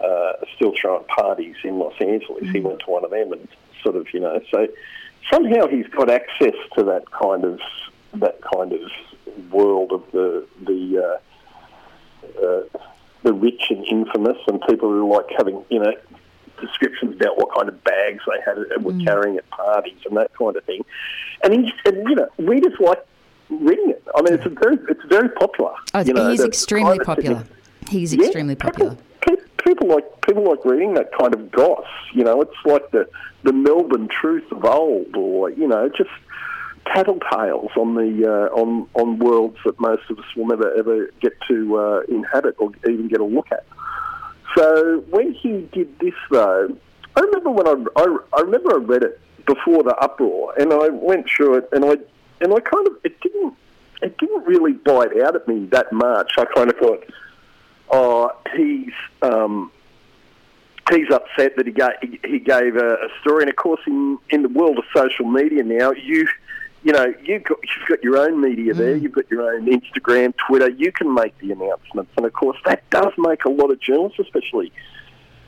uh, 0.00 0.44
still 0.56 0.72
throwing 0.78 1.04
parties 1.04 1.56
in 1.64 1.78
Los 1.78 1.94
Angeles. 2.00 2.50
He 2.50 2.60
went 2.60 2.80
to 2.80 2.90
one 2.90 3.04
of 3.04 3.10
them 3.10 3.32
and 3.32 3.48
sort 3.82 3.96
of, 3.96 4.06
you 4.12 4.20
know, 4.20 4.40
so 4.50 4.66
somehow 5.32 5.66
he's 5.68 5.86
got 5.88 6.10
access 6.10 6.54
to 6.76 6.84
that 6.84 7.04
kind 7.10 7.44
of 7.44 7.60
that 8.14 8.38
kind 8.54 8.72
of 8.72 8.80
world 9.52 9.92
of 9.92 10.02
the 10.12 10.46
the 10.66 10.98
uh, 10.98 12.44
uh, 12.46 12.78
the 13.22 13.32
rich 13.32 13.64
and 13.70 13.84
infamous, 13.86 14.36
and 14.48 14.60
people 14.68 14.88
who 14.90 15.10
like 15.12 15.26
having, 15.36 15.64
you 15.70 15.78
know, 15.80 15.92
descriptions 16.60 17.14
about 17.16 17.36
what 17.38 17.48
kind 17.56 17.68
of 17.68 17.82
bags 17.84 18.22
they 18.26 18.40
had 18.44 18.58
and 18.58 18.84
were 18.84 18.92
carrying 19.04 19.36
at 19.36 19.48
parties 19.50 19.96
and 20.06 20.16
that 20.16 20.30
kind 20.34 20.56
of 20.56 20.64
thing. 20.64 20.84
And, 21.42 21.52
he, 21.54 21.72
and 21.86 22.08
you 22.08 22.14
know, 22.14 22.28
readers 22.38 22.74
like 22.80 23.04
reading 23.48 23.90
it. 23.90 24.02
I 24.14 24.22
mean, 24.22 24.34
it's 24.34 24.46
a 24.46 24.50
very 24.50 24.76
it's 24.88 25.04
very 25.08 25.28
popular. 25.30 25.72
Oh, 25.94 26.00
you 26.00 26.12
know, 26.12 26.30
he's 26.30 26.42
extremely 26.44 26.98
popular. 26.98 27.40
thing- 27.40 27.48
He's 27.88 28.14
yeah, 28.14 28.24
extremely 28.24 28.54
popular. 28.54 28.90
People, 28.92 29.04
pe- 29.04 29.13
people 29.64 29.88
like 29.88 30.20
people 30.22 30.44
like 30.44 30.64
reading 30.64 30.94
that 30.94 31.10
kind 31.18 31.34
of 31.34 31.50
goss. 31.50 31.86
You 32.12 32.24
know, 32.24 32.40
it's 32.42 32.56
like 32.64 32.90
the 32.90 33.08
the 33.42 33.52
Melbourne 33.52 34.08
truth 34.08 34.50
of 34.52 34.64
old, 34.64 35.16
or 35.16 35.50
you 35.50 35.66
know, 35.66 35.88
just 35.88 36.10
tattletales 36.86 37.76
on 37.76 37.94
the 37.94 38.26
uh, 38.26 38.54
on 38.54 38.88
on 38.94 39.18
worlds 39.18 39.58
that 39.64 39.78
most 39.80 40.08
of 40.10 40.18
us 40.18 40.24
will 40.36 40.46
never 40.46 40.72
ever 40.74 41.10
get 41.20 41.32
to 41.48 41.76
uh, 41.78 42.00
inhabit 42.08 42.56
or 42.58 42.70
even 42.88 43.08
get 43.08 43.20
a 43.20 43.24
look 43.24 43.50
at. 43.50 43.66
So 44.56 45.00
when 45.10 45.32
he 45.32 45.68
did 45.72 45.98
this, 45.98 46.14
though, 46.30 46.76
I 47.16 47.20
remember 47.20 47.50
when 47.50 47.66
I, 47.66 47.72
I, 47.96 48.18
I 48.36 48.40
remember 48.42 48.74
I 48.74 48.78
read 48.78 49.02
it 49.02 49.20
before 49.46 49.82
the 49.82 49.96
uproar, 49.96 50.54
and 50.58 50.72
I 50.72 50.88
went 50.90 51.28
through 51.28 51.58
it, 51.58 51.68
and 51.72 51.84
I 51.84 51.96
and 52.40 52.52
I 52.52 52.60
kind 52.60 52.86
of 52.86 52.96
it 53.04 53.20
didn't 53.20 53.54
it 54.02 54.18
didn't 54.18 54.44
really 54.44 54.72
bite 54.72 55.18
out 55.22 55.34
at 55.34 55.48
me 55.48 55.66
that 55.66 55.92
much. 55.92 56.32
I 56.38 56.44
kind 56.44 56.70
of 56.70 56.76
thought, 56.76 57.04
oh, 57.90 58.30
he's 58.56 58.92
um, 59.22 59.70
he's 60.90 61.10
upset 61.10 61.56
that 61.56 61.66
he 61.66 61.72
gave 61.72 62.20
he, 62.24 62.38
gave 62.38 62.76
a, 62.76 62.94
a 62.94 63.08
story, 63.20 63.42
and 63.42 63.50
of 63.50 63.56
course, 63.56 63.80
in 63.86 64.18
in 64.30 64.42
the 64.42 64.48
world 64.48 64.78
of 64.78 64.84
social 64.94 65.26
media 65.26 65.62
now, 65.62 65.92
you. 65.92 66.28
You 66.86 66.92
know, 66.92 67.14
you've 67.22 67.44
got, 67.44 67.56
you've 67.62 67.88
got 67.88 68.04
your 68.04 68.18
own 68.18 68.42
media 68.42 68.74
there. 68.74 68.94
You've 68.94 69.12
got 69.12 69.30
your 69.30 69.54
own 69.54 69.64
Instagram, 69.64 70.34
Twitter. 70.36 70.68
You 70.68 70.92
can 70.92 71.14
make 71.14 71.32
the 71.38 71.50
announcements, 71.50 72.12
and 72.18 72.26
of 72.26 72.34
course, 72.34 72.58
that 72.66 72.82
does 72.90 73.10
make 73.16 73.46
a 73.46 73.48
lot 73.48 73.70
of 73.70 73.80
journalists, 73.80 74.18
especially 74.18 74.70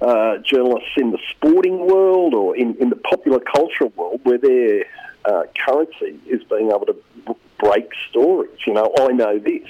uh, 0.00 0.38
journalists 0.38 0.90
in 0.96 1.10
the 1.10 1.18
sporting 1.30 1.86
world 1.86 2.34
or 2.34 2.56
in, 2.56 2.74
in 2.76 2.90
the 2.90 2.96
popular 2.96 3.40
cultural 3.40 3.92
world 3.96 4.20
where 4.24 4.38
their 4.38 4.84
uh, 5.24 5.44
currency 5.64 6.18
is 6.26 6.42
being 6.44 6.68
able 6.68 6.86
to 6.86 6.96
b- 7.26 7.34
break 7.58 7.90
stories. 8.10 8.58
You 8.66 8.74
know, 8.74 8.92
I 8.98 9.08
know 9.08 9.38
this. 9.38 9.68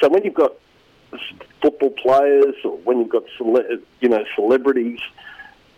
So 0.00 0.08
when 0.08 0.24
you've 0.24 0.34
got 0.34 0.52
football 1.62 1.90
players 1.90 2.54
or 2.64 2.76
when 2.78 2.98
you've 2.98 3.08
got 3.08 3.24
cele- 3.36 3.78
you 4.00 4.08
know 4.08 4.24
celebrities 4.34 5.00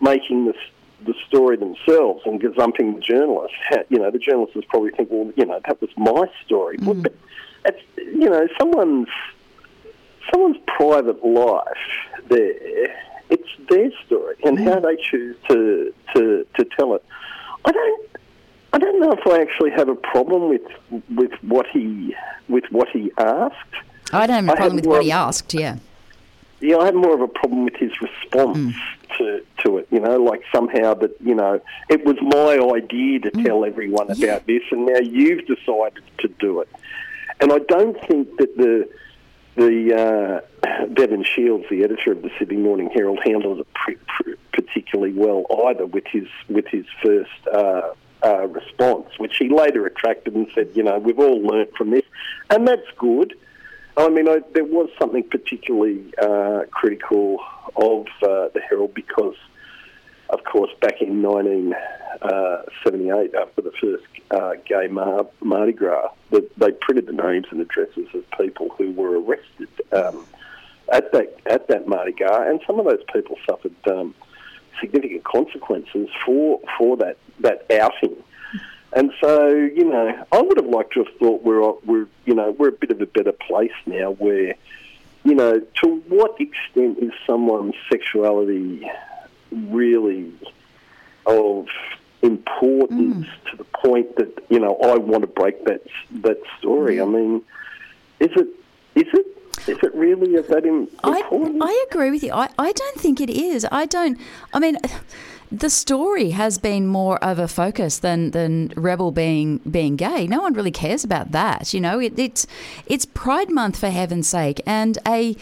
making 0.01 0.47
this 0.47 0.57
the 1.05 1.15
story 1.27 1.57
themselves 1.57 2.23
and 2.27 2.41
gazumping 2.41 2.95
the 2.95 3.01
journalists, 3.01 3.57
you 3.89 3.99
know, 3.99 4.11
the 4.12 4.21
journalists 4.21 4.55
is 4.55 4.65
probably 4.67 4.93
think, 4.93 5.09
well, 5.11 5.33
you 5.37 5.45
know, 5.45 5.61
that 5.67 5.81
was 5.81 5.91
my 5.97 6.31
story. 6.45 6.79
Well, 6.81 6.95
mm. 6.95 7.03
but 7.03 7.15
it's, 7.65 7.83
you 7.97 8.31
know, 8.31 8.47
someone's 8.57 9.09
someone's 10.33 10.59
private 10.67 11.25
life 11.25 11.67
there, 12.29 12.97
it's 13.31 13.49
their 13.69 13.91
story 14.07 14.37
and 14.45 14.59
how 14.61 14.77
mm. 14.77 14.83
they 14.83 15.03
choose 15.03 15.37
to, 15.49 15.93
to, 16.15 16.47
to 16.57 16.65
tell 16.77 16.95
it. 16.95 17.05
I 17.65 17.73
don't 17.73 18.09
I 18.75 18.79
don't 18.79 19.01
know 19.01 19.12
if 19.12 19.27
I 19.27 19.41
actually 19.41 19.71
have 19.73 19.89
a 19.89 19.95
problem 19.95 20.49
with 20.49 20.62
with 21.15 21.33
what 21.43 21.67
he 21.67 22.15
with 22.49 22.65
what 22.71 22.89
he 22.89 23.12
asked. 23.19 23.75
I 24.12 24.26
don't 24.26 24.45
have 24.45 24.49
a 24.49 24.52
I 24.52 24.57
problem 24.57 24.76
with 24.76 24.87
what 24.87 25.02
he 25.02 25.11
asked. 25.12 25.54
Yeah. 25.54 25.76
Yeah, 26.61 26.76
I 26.78 26.85
have 26.87 26.95
more 26.95 27.14
of 27.14 27.21
a 27.21 27.28
problem 27.28 27.64
with 27.64 27.76
his 27.76 27.90
response 28.00 28.59
Mm. 28.59 28.75
to, 29.19 29.42
to 29.64 29.78
it. 29.78 29.88
You 29.90 30.00
know, 30.00 30.16
like 30.19 30.42
somehow 30.54 30.95
that 30.95 31.16
you 31.21 31.35
know 31.35 31.61
it 31.88 32.04
was 32.04 32.16
my 32.21 32.59
idea 32.76 33.21
to 33.21 33.31
Mm. 33.33 33.45
tell 33.45 33.64
everyone 33.64 34.11
about 34.11 34.47
this, 34.47 34.62
and 34.71 34.87
now 34.87 34.99
you've 35.00 35.47
decided 35.47 36.02
to 36.19 36.28
do 36.38 36.61
it. 36.61 36.69
And 37.40 37.52
I 37.52 37.59
don't 37.59 37.99
think 38.07 38.37
that 38.38 38.57
the 38.57 38.88
the 39.57 40.42
uh, 40.64 40.87
Bevan 40.88 41.25
Shields, 41.25 41.64
the 41.69 41.83
editor 41.85 42.12
of 42.12 42.23
the 42.23 42.31
Sydney 42.38 42.57
Morning 42.57 42.90
Herald, 42.95 43.19
handled 43.25 43.61
it 43.61 43.66
pre- 43.75 43.97
pre- 44.07 44.37
particularly 44.52 45.12
well 45.14 45.45
either 45.69 45.85
with 45.87 46.04
his 46.07 46.28
with 46.49 46.66
his 46.69 46.87
first. 47.02 47.31
Uh, 47.52 47.83
uh, 48.25 48.47
response, 48.47 49.09
which 49.19 49.37
he 49.37 49.49
later 49.49 49.81
retracted 49.81 50.33
and 50.37 50.47
said, 50.54 50.69
you 50.75 50.83
know, 50.85 50.97
we've 50.97 51.19
all 51.19 51.42
learnt 51.42 51.75
from 51.76 51.90
this, 51.90 52.04
and 52.50 52.69
that's 52.69 52.87
good. 52.97 53.35
I 53.97 54.09
mean, 54.09 54.29
I, 54.29 54.41
there 54.55 54.65
was 54.65 54.91
something 54.99 55.23
particularly 55.25 56.13
uh, 56.21 56.63
critical 56.71 57.39
of 57.77 58.07
uh, 58.23 58.49
the 58.55 58.61
Herald 58.69 58.95
because, 58.95 59.37
of 60.31 60.43
course, 60.45 60.71
back 60.81 61.03
in 61.03 61.23
1978, 61.23 63.35
after 63.35 63.61
the 63.61 63.73
first 63.73 64.05
uh, 64.31 64.55
gay 64.67 64.87
Mar- 64.89 65.27
Mardi 65.41 65.73
Gras, 65.73 66.11
the, 66.31 66.49
they 66.57 66.71
printed 66.73 67.07
the 67.07 67.13
names 67.13 67.47
and 67.51 67.61
addresses 67.61 68.09
of 68.15 68.25
people 68.39 68.71
who 68.79 68.93
were 68.93 69.21
arrested 69.21 69.69
um, 69.93 70.27
at 70.91 71.13
that 71.13 71.39
at 71.47 71.69
that 71.69 71.87
Mardi 71.87 72.13
Gras, 72.13 72.49
and 72.49 72.63
some 72.67 72.79
of 72.79 72.87
those 72.87 73.05
people 73.13 73.37
suffered 73.49 73.75
um, 73.87 74.15
significant 74.81 75.25
consequences 75.25 76.09
for 76.25 76.61
for 76.79 76.97
that 76.97 77.19
that 77.41 77.67
outing. 77.71 78.17
And 78.95 79.11
so, 79.21 79.49
you 79.49 79.85
know, 79.85 80.27
I 80.33 80.43
would 80.43 80.59
have 80.59 80.67
liked 80.67 80.93
to 80.95 81.05
have 81.05 81.15
thought 81.19 81.43
we're 81.43 81.63
uh, 81.63 81.73
we're 81.85 82.07
you 82.27 82.35
know 82.35 82.51
we're 82.51 82.69
a 82.69 82.73
bit 82.73 82.91
of 82.91 83.01
a 83.01 83.07
better 83.07 83.33
place 83.33 83.73
now, 83.87 84.13
where 84.13 84.55
you 85.25 85.35
know 85.35 85.61
to 85.61 85.89
what 86.09 86.39
extent 86.41 86.99
is 86.99 87.13
someone's 87.27 87.75
sexuality 87.91 88.87
really 89.51 90.33
of 91.25 91.67
importance 92.21 93.27
mm. 93.27 93.51
to 93.51 93.57
the 93.57 93.65
point 93.65 94.15
that 94.17 94.45
you 94.51 94.59
know 94.59 94.77
I 94.77 94.97
want 94.97 95.23
to 95.23 95.27
break 95.27 95.65
that 95.65 95.83
that 96.23 96.43
story. 96.59 97.01
I 97.01 97.05
mm. 97.05 97.15
mean, 97.15 97.43
is 98.21 98.31
it 98.37 98.49
is 98.95 99.07
it 99.15 99.27
is 99.69 99.79
it 99.83 99.95
really 99.95 100.35
of 100.37 100.49
that 100.49 100.67
im- 100.67 100.89
I. 101.03 101.23
I 101.31 101.87
agree 101.91 102.11
with 102.11 102.23
you. 102.23 102.33
I, 102.33 102.49
I 102.59 102.73
don't 102.73 103.01
think 103.01 103.21
it 103.21 103.31
is. 103.31 103.67
I 103.71 103.87
don't. 103.87 104.19
I 104.53 104.59
mean, 104.59 104.77
the 105.53 105.71
story 105.71 106.31
has 106.31 106.59
been 106.59 106.87
more 106.87 107.23
of 107.23 107.39
a 107.39 107.47
focus 107.47 107.99
than, 107.99 108.31
than 108.31 108.73
Rebel 108.77 109.13
being 109.13 109.59
being 109.71 109.97
gay. 109.97 110.27
No 110.27 110.41
one 110.41 110.55
really 110.55 110.71
cares 110.71 111.05
about 111.05 111.33
that. 111.33 111.75
You 111.75 111.81
know, 111.81 112.01
it, 112.01 112.19
it's 112.19 112.47
it's 112.87 113.05
Pride 113.07 113.51
Month 113.51 113.79
for 113.79 113.91
heaven's 113.91 114.29
sake, 114.29 114.61
and 114.67 114.99
a 115.07 115.37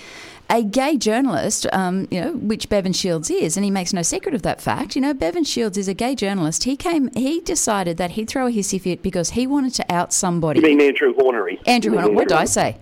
a 0.52 0.64
gay 0.64 0.96
journalist, 0.96 1.64
um, 1.72 2.08
you 2.10 2.20
know, 2.20 2.32
which 2.32 2.68
Bevan 2.68 2.92
Shields 2.92 3.30
is, 3.30 3.56
and 3.56 3.62
he 3.64 3.70
makes 3.70 3.92
no 3.92 4.02
secret 4.02 4.34
of 4.34 4.42
that 4.42 4.60
fact. 4.60 4.96
You 4.96 5.00
know, 5.02 5.14
Bevan 5.14 5.44
Shields 5.44 5.78
is 5.78 5.86
a 5.86 5.94
gay 5.94 6.16
journalist. 6.16 6.64
He 6.64 6.76
came. 6.76 7.08
He 7.14 7.40
decided 7.40 7.96
that 7.98 8.12
he'd 8.12 8.28
throw 8.28 8.48
a 8.48 8.50
hissy 8.50 8.80
fit 8.80 9.00
because 9.02 9.30
he 9.30 9.46
wanted 9.46 9.74
to 9.74 9.92
out 9.92 10.12
somebody. 10.12 10.58
you 10.60 10.66
mean 10.66 10.80
Andrew 10.80 11.14
Hornery? 11.14 11.60
Andrew, 11.66 11.92
You 11.92 11.96
mean 11.98 12.00
Horner- 12.06 12.16
what 12.16 12.28
did 12.28 12.36
I 12.36 12.46
say? 12.46 12.76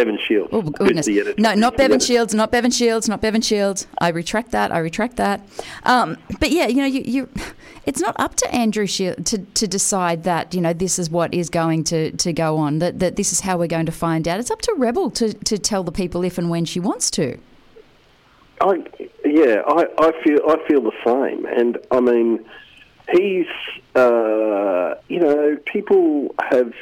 Bevan 0.00 0.18
Shields. 0.26 0.48
Oh 0.50 0.62
goodness! 0.62 1.06
No, 1.36 1.54
not 1.54 1.76
Bevan. 1.76 2.00
Shields. 2.00 2.34
Not 2.34 2.50
Bevan 2.50 2.70
Shields. 2.70 3.06
Not 3.06 3.20
Bevan 3.20 3.42
Shields. 3.42 3.86
I 3.98 4.08
retract 4.08 4.50
that. 4.52 4.72
I 4.72 4.78
retract 4.78 5.16
that. 5.16 5.46
Um, 5.82 6.16
but 6.38 6.50
yeah, 6.50 6.68
you 6.68 6.76
know, 6.76 6.86
you, 6.86 7.02
you, 7.04 7.28
it's 7.84 8.00
not 8.00 8.16
up 8.18 8.34
to 8.36 8.54
Andrew 8.54 8.86
Shield 8.86 9.26
to, 9.26 9.38
to 9.38 9.66
decide 9.68 10.24
that 10.24 10.54
you 10.54 10.62
know 10.62 10.72
this 10.72 10.98
is 10.98 11.10
what 11.10 11.34
is 11.34 11.50
going 11.50 11.84
to, 11.84 12.12
to 12.12 12.32
go 12.32 12.56
on. 12.56 12.78
That 12.78 12.98
that 13.00 13.16
this 13.16 13.30
is 13.30 13.40
how 13.40 13.58
we're 13.58 13.66
going 13.66 13.84
to 13.86 13.92
find 13.92 14.26
out. 14.26 14.40
It's 14.40 14.50
up 14.50 14.62
to 14.62 14.74
Rebel 14.78 15.10
to, 15.10 15.34
to 15.34 15.58
tell 15.58 15.84
the 15.84 15.92
people 15.92 16.24
if 16.24 16.38
and 16.38 16.48
when 16.48 16.64
she 16.64 16.80
wants 16.80 17.10
to. 17.12 17.38
I, 18.62 18.82
yeah, 19.26 19.60
I, 19.66 19.86
I 19.98 20.22
feel 20.22 20.40
I 20.48 20.66
feel 20.66 20.80
the 20.80 20.96
same, 21.04 21.44
and 21.44 21.76
I 21.90 22.00
mean, 22.00 22.42
he's 23.12 23.46
uh, 23.94 24.94
you 25.08 25.20
know 25.20 25.58
people 25.66 26.34
have 26.40 26.72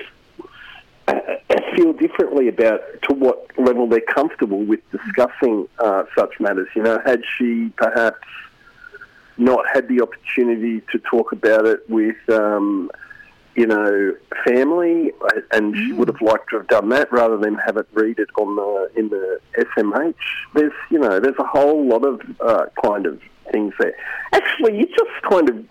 feel 1.77 1.93
differently 1.93 2.49
about 2.49 2.81
to 3.09 3.15
what 3.15 3.51
level 3.59 3.87
they're 3.87 4.01
comfortable 4.01 4.65
with 4.65 4.81
discussing 4.91 5.69
uh, 5.79 6.05
such 6.17 6.41
matters. 6.41 6.69
You 6.75 6.83
know, 6.83 7.01
had 7.05 7.23
she 7.37 7.71
perhaps 7.77 8.27
not 9.37 9.65
had 9.73 9.89
the 9.89 10.01
opportunity 10.03 10.83
to 10.93 10.99
talk 10.99 11.33
about 11.33 11.67
it 11.67 11.89
with. 11.89 12.17
Um, 12.29 12.91
you 13.55 13.67
know, 13.67 14.15
family, 14.47 15.11
and 15.51 15.77
she 15.77 15.91
would 15.91 16.07
have 16.07 16.23
liked 16.23 16.49
to 16.51 16.59
have 16.59 16.69
done 16.69 16.91
that 16.91 17.11
rather 17.11 17.37
than 17.37 17.57
have 17.57 17.77
it 17.77 17.89
read 17.93 18.21
it 18.21 18.29
on 18.39 18.55
the 18.55 18.89
in 18.95 19.09
the 19.09 19.41
SMH. 19.59 20.15
There's, 20.55 20.73
you 20.93 21.01
know, 21.01 21.19
there's 21.19 21.39
a 21.41 21.45
whole 21.45 21.85
lot 21.85 22.05
of 22.07 22.21
uh, 22.41 22.67
kind 22.85 23.05
of 23.05 23.21
things 23.51 23.75
there. 23.81 23.97
Actually, 24.33 24.79
you 24.79 24.87
just 24.87 25.23
kind 25.29 25.49
of 25.49 25.65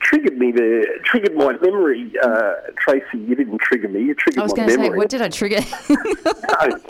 triggered 0.00 0.38
me 0.38 0.52
there, 0.52 0.84
triggered 1.04 1.34
my 1.36 1.52
memory, 1.60 2.12
uh, 2.22 2.52
Tracy. 2.78 3.18
You 3.18 3.34
didn't 3.34 3.58
trigger 3.58 3.88
me. 3.88 4.02
You 4.02 4.14
triggered 4.14 4.40
I 4.40 4.42
was 4.44 4.52
my 4.52 4.56
going 4.56 4.68
to 4.68 4.74
say, 4.74 4.80
memory. 4.82 4.98
what 4.98 5.08
did 5.08 5.22
I 5.22 5.28
trigger? 5.28 5.60
No. 5.90 6.80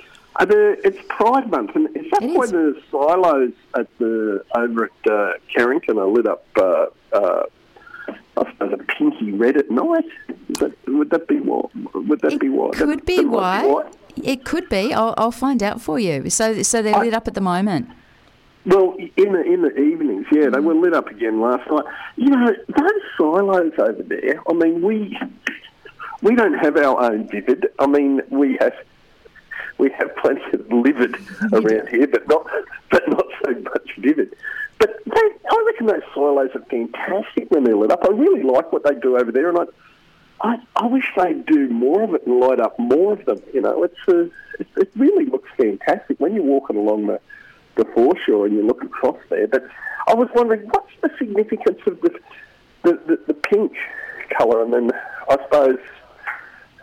Uh, 0.41 0.45
the, 0.45 0.79
it's 0.85 0.99
Pride 1.09 1.51
Month, 1.51 1.75
and 1.75 1.89
is 1.97 2.07
that 2.13 2.23
It 2.23 2.31
why 2.37 2.45
is. 2.45 2.53
the 2.53 2.81
silos 2.93 3.53
at 3.77 3.89
the 3.99 4.45
over 4.55 4.85
at 4.85 5.11
uh, 5.13 5.33
Carrington 5.53 5.99
are 5.99 6.07
lit 6.07 6.29
up? 6.29 6.47
Uh, 6.57 6.87
uh, 7.13 7.43
I 8.37 8.51
suppose 8.53 8.73
a 8.73 8.77
pinky 8.79 9.33
red 9.33 9.57
at 9.57 9.69
night. 9.71 10.05
That, 10.61 10.73
would 10.87 11.11
that 11.11 11.27
be 11.27 11.41
what? 11.41 11.75
Would 11.95 12.21
that 12.21 12.35
It 12.35 12.41
be 12.41 12.49
why? 12.51 12.71
could 12.71 12.89
That- 12.89 13.05
be 13.07 13.17
that 13.17 13.27
why. 13.27 13.85
It 14.23 14.45
could 14.45 14.69
be. 14.69 14.93
I'll, 14.95 15.15
I'll 15.19 15.33
find 15.33 15.61
out 15.63 15.81
for 15.81 15.99
you. 15.99 16.31
So 16.31 16.63
so 16.63 16.83
they're 16.83 16.95
I- 16.95 17.03
lit 17.05 17.15
up 17.15 17.27
at 17.27 17.35
the 17.35 17.41
moment. 17.41 17.89
Well, 18.67 18.97
in 18.99 19.33
the 19.33 19.43
in 19.43 19.63
the 19.63 19.75
evenings, 19.79 20.27
yeah, 20.31 20.51
they 20.51 20.61
were 20.61 20.75
lit 20.75 20.93
up 20.93 21.09
again 21.09 21.41
last 21.41 21.71
night. 21.71 21.85
You 22.17 22.31
know, 22.31 22.53
those 22.69 23.03
silos 23.17 23.73
over 23.79 24.03
there. 24.03 24.43
I 24.49 24.53
mean, 24.53 24.83
we 24.83 25.19
we 26.23 26.35
don't 26.35 26.55
have 26.55 26.77
our 26.77 27.01
own 27.13 27.29
vivid. 27.29 27.69
I 27.79 27.87
mean, 27.87 28.21
we 28.31 28.59
have 28.61 28.75
we 29.79 29.91
have 29.93 30.15
plenty 30.17 30.43
of 30.53 30.71
livid 30.71 31.17
around 31.53 31.89
here, 31.89 32.07
but 32.09 32.29
not 32.29 32.47
but 32.91 33.09
not 33.09 33.27
so 33.45 33.53
much 33.53 33.91
vivid. 33.99 34.35
But 34.79 34.97
they, 35.07 35.21
I 35.51 35.65
reckon 35.67 35.87
those 35.87 36.03
silos 36.15 36.51
are 36.55 36.65
fantastic 36.71 37.51
when 37.51 37.65
they're 37.65 37.77
lit 37.77 37.91
up. 37.91 38.05
I 38.05 38.09
really 38.09 38.43
like 38.43 38.73
what 38.73 38.85
they 38.85 38.95
do 38.95 39.17
over 39.17 39.33
there, 39.33 39.49
and 39.49 39.59
I 39.59 39.65
I, 40.41 40.59
I 40.77 40.87
wish 40.87 41.11
they'd 41.17 41.45
do 41.47 41.69
more 41.69 42.03
of 42.03 42.15
it 42.15 42.27
and 42.27 42.39
light 42.39 42.61
up 42.61 42.79
more 42.79 43.15
of 43.15 43.25
them. 43.25 43.43
You 43.53 43.61
know, 43.63 43.83
it's 43.83 44.09
a, 44.09 44.23
it, 44.61 44.69
it 44.77 44.91
really 44.97 45.27
looks 45.27 45.51
fantastic 45.57 46.21
when 46.21 46.35
you're 46.35 46.45
walking 46.45 46.77
along 46.77 47.07
the 47.07 47.21
the 47.79 47.85
foreshore 47.95 48.47
and 48.47 48.55
you 48.55 48.63
look 48.67 48.83
across 48.83 49.17
there. 49.31 49.47
But 49.47 49.65
I 50.07 50.15
was 50.15 50.29
wondering, 50.35 50.63
what's 50.73 50.93
the 51.03 51.11
significance 51.19 51.81
of 51.87 52.01
the 52.03 52.11
the, 52.83 52.93
the, 53.09 53.17
the 53.29 53.35
pink 53.35 53.73
colour? 54.37 54.63
And 54.65 54.73
then 54.73 54.91
I 55.31 55.37
suppose 55.45 55.79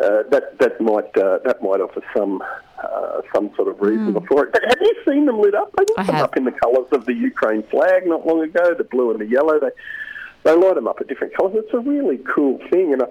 uh, 0.03 0.23
that 0.31 0.57
that 0.59 0.81
might 0.81 1.11
uh, 1.17 1.39
that 1.45 1.61
might 1.61 1.81
offer 1.85 2.01
some 2.15 2.41
uh, 2.83 3.21
some 3.33 3.51
sort 3.55 3.67
of 3.67 3.79
reason 3.81 4.13
Mm. 4.15 4.27
for 4.27 4.45
it. 4.45 4.51
But 4.51 4.63
have 4.67 4.79
you 4.81 4.95
seen 5.07 5.25
them 5.25 5.39
lit 5.39 5.55
up? 5.55 5.71
They 5.77 5.83
lit 5.89 5.99
I 5.99 6.03
them 6.03 6.15
up 6.27 6.37
in 6.37 6.43
the 6.45 6.51
colours 6.51 6.87
of 6.91 7.05
the 7.05 7.13
Ukraine 7.13 7.63
flag 7.63 8.05
not 8.07 8.25
long 8.25 8.41
ago, 8.41 8.73
the 8.73 8.83
blue 8.83 9.11
and 9.11 9.19
the 9.19 9.27
yellow. 9.27 9.59
They 9.59 9.69
they 10.43 10.55
light 10.55 10.75
them 10.75 10.87
up 10.87 10.97
at 11.01 11.07
different 11.07 11.33
colours. 11.35 11.53
It's 11.57 11.73
a 11.73 11.79
really 11.79 12.19
cool 12.35 12.59
thing. 12.69 12.93
And 12.93 13.01
I, 13.03 13.07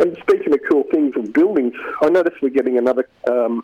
and 0.00 0.16
speaking 0.26 0.52
of 0.54 0.60
cool 0.70 0.84
things 0.90 1.12
and 1.16 1.30
buildings, 1.32 1.74
I 2.00 2.08
noticed 2.08 2.36
we're 2.42 2.48
getting 2.60 2.78
another. 2.78 3.06
Um, 3.30 3.62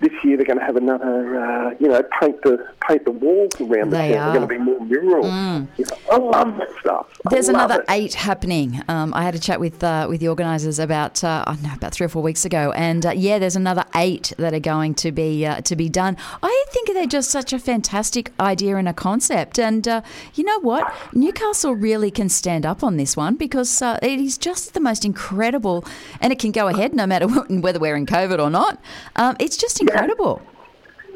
this 0.00 0.12
year 0.24 0.36
they're 0.36 0.46
going 0.46 0.58
to 0.58 0.64
have 0.64 0.76
another, 0.76 1.38
uh, 1.38 1.74
you 1.78 1.88
know, 1.88 2.02
paint 2.20 2.40
the 2.42 2.66
paint 2.86 3.04
the 3.04 3.10
walls 3.10 3.52
around 3.60 3.90
They 3.90 4.08
the 4.08 4.14
town. 4.14 4.28
are. 4.28 4.30
Mm. 4.30 4.32
They're 4.32 4.32
going 4.32 4.48
to 4.48 4.54
be 4.54 4.58
more 4.58 4.80
murals. 4.80 5.68
You 5.76 5.84
know, 5.84 5.96
I 6.10 6.16
love 6.16 6.56
that 6.56 6.68
stuff. 6.80 7.06
There's 7.30 7.48
another 7.48 7.80
it. 7.80 7.84
eight 7.90 8.14
happening. 8.14 8.82
Um, 8.88 9.12
I 9.14 9.22
had 9.22 9.34
a 9.34 9.38
chat 9.38 9.60
with 9.60 9.82
uh, 9.84 10.06
with 10.08 10.20
the 10.20 10.28
organisers 10.28 10.78
about 10.78 11.22
uh, 11.22 11.44
I 11.46 11.52
don't 11.54 11.62
know 11.62 11.74
about 11.74 11.92
three 11.92 12.06
or 12.06 12.08
four 12.08 12.22
weeks 12.22 12.44
ago, 12.44 12.72
and 12.72 13.04
uh, 13.04 13.10
yeah, 13.10 13.38
there's 13.38 13.56
another 13.56 13.84
eight 13.94 14.32
that 14.38 14.54
are 14.54 14.60
going 14.60 14.94
to 14.96 15.12
be 15.12 15.44
uh, 15.44 15.60
to 15.62 15.76
be 15.76 15.88
done. 15.88 16.16
I 16.42 16.64
think 16.70 16.88
they're 16.88 17.06
just 17.06 17.30
such 17.30 17.52
a 17.52 17.58
fantastic 17.58 18.32
idea 18.40 18.76
and 18.76 18.88
a 18.88 18.94
concept, 18.94 19.58
and 19.58 19.86
uh, 19.86 20.00
you 20.34 20.44
know 20.44 20.60
what, 20.60 20.92
Newcastle 21.12 21.74
really 21.74 22.10
can 22.10 22.28
stand 22.28 22.64
up 22.64 22.82
on 22.82 22.96
this 22.96 23.16
one 23.16 23.36
because 23.36 23.82
uh, 23.82 23.98
it 24.02 24.18
is 24.18 24.38
just 24.38 24.72
the 24.74 24.80
most 24.80 25.04
incredible, 25.04 25.84
and 26.20 26.32
it 26.32 26.38
can 26.38 26.52
go 26.52 26.68
ahead 26.68 26.94
no 26.94 27.06
matter 27.06 27.26
what, 27.26 27.50
whether 27.66 27.78
we're 27.78 27.96
in 27.96 28.06
COVID 28.06 28.38
or 28.38 28.50
not. 28.50 28.80
Um, 29.16 29.36
it's 29.38 29.56
just 29.56 29.80
incredible. 29.80 29.89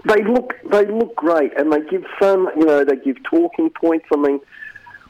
They 0.04 0.22
look 0.22 0.54
they 0.70 0.86
look 0.86 1.16
great, 1.16 1.58
and 1.58 1.72
they 1.72 1.80
give 1.88 2.04
some, 2.20 2.50
you 2.56 2.66
know, 2.66 2.84
they 2.84 2.96
give 2.96 3.22
talking 3.24 3.70
points. 3.70 4.06
I 4.12 4.16
mean, 4.16 4.40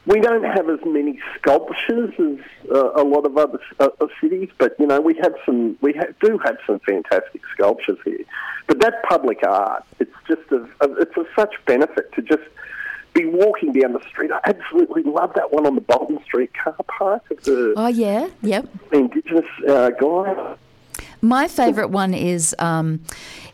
we 0.05 0.19
don't 0.19 0.43
have 0.43 0.69
as 0.69 0.79
many 0.85 1.19
sculptures 1.37 2.13
as 2.19 2.71
uh, 2.71 2.91
a 2.93 3.03
lot 3.03 3.25
of 3.25 3.37
other 3.37 3.59
uh, 3.79 3.89
uh, 3.99 4.07
cities, 4.21 4.49
but 4.57 4.75
you 4.79 4.87
know, 4.87 5.01
we 5.01 5.15
have 5.15 5.33
some, 5.45 5.77
we 5.81 5.93
ha- 5.93 6.13
do 6.21 6.37
have 6.45 6.57
some 6.65 6.79
fantastic 6.79 7.41
sculptures 7.53 7.97
here. 8.05 8.23
But 8.67 8.79
that 8.81 9.03
public 9.03 9.39
art, 9.45 9.83
it's 9.99 10.15
just 10.27 10.49
a, 10.51 10.67
a, 10.81 11.01
it's 11.01 11.17
of 11.17 11.27
such 11.35 11.53
benefit 11.65 12.11
to 12.13 12.21
just 12.21 12.43
be 13.13 13.25
walking 13.25 13.73
down 13.73 13.93
the 13.93 14.01
street. 14.09 14.31
I 14.31 14.39
absolutely 14.45 15.03
love 15.03 15.33
that 15.35 15.51
one 15.51 15.65
on 15.65 15.75
the 15.75 15.81
Bolton 15.81 16.23
Street 16.23 16.51
car 16.53 16.75
park 16.87 17.23
of 17.31 17.43
the 17.43 17.73
Oh 17.75 17.87
yeah, 17.87 18.29
yep. 18.41 18.67
Indigenous 18.91 19.45
uh, 19.67 19.89
guy. 19.91 20.55
My 21.21 21.47
favourite 21.47 21.89
one 21.89 22.13
is 22.13 22.55
um, 22.59 23.01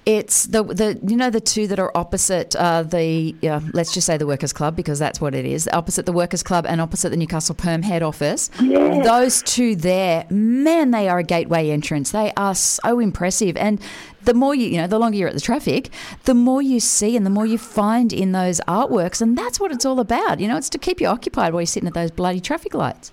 it's 0.05 0.45
the 0.47 0.63
the 0.63 0.99
you 1.07 1.15
know 1.15 1.29
the 1.29 1.39
two 1.39 1.67
that 1.67 1.79
are 1.79 1.95
opposite 1.95 2.55
uh, 2.55 2.81
the 2.81 3.35
uh, 3.43 3.59
let's 3.73 3.93
just 3.93 4.07
say 4.07 4.17
the 4.17 4.25
Workers 4.25 4.51
Club 4.51 4.75
because 4.75 4.97
that's 4.97 5.21
what 5.21 5.35
it 5.35 5.45
is 5.45 5.69
opposite 5.73 6.05
the 6.05 6.11
Workers 6.11 6.41
Club 6.41 6.65
and 6.67 6.81
opposite 6.81 7.09
the 7.09 7.17
Newcastle 7.17 7.53
Perm 7.53 7.83
head 7.83 8.01
office. 8.01 8.49
Those 8.59 9.43
two 9.43 9.75
there, 9.75 10.25
man, 10.29 10.91
they 10.91 11.07
are 11.07 11.19
a 11.19 11.23
gateway 11.23 11.69
entrance. 11.69 12.11
They 12.11 12.31
are 12.35 12.55
so 12.55 12.99
impressive 12.99 13.57
and. 13.57 13.79
The 14.23 14.35
more 14.35 14.53
you, 14.53 14.67
you 14.67 14.77
know, 14.77 14.85
the 14.85 14.99
longer 14.99 15.17
you're 15.17 15.29
at 15.29 15.33
the 15.33 15.41
traffic, 15.41 15.89
the 16.25 16.35
more 16.35 16.61
you 16.61 16.79
see 16.79 17.17
and 17.17 17.25
the 17.25 17.31
more 17.31 17.47
you 17.47 17.57
find 17.57 18.13
in 18.13 18.33
those 18.33 18.61
artworks, 18.67 19.19
and 19.19 19.35
that's 19.35 19.59
what 19.59 19.71
it's 19.71 19.83
all 19.83 19.99
about. 19.99 20.39
You 20.39 20.47
know, 20.47 20.57
it's 20.57 20.69
to 20.69 20.77
keep 20.77 21.01
you 21.01 21.07
occupied 21.07 21.53
while 21.53 21.61
you're 21.61 21.65
sitting 21.65 21.87
at 21.87 21.95
those 21.95 22.11
bloody 22.11 22.39
traffic 22.39 22.75
lights. 22.75 23.11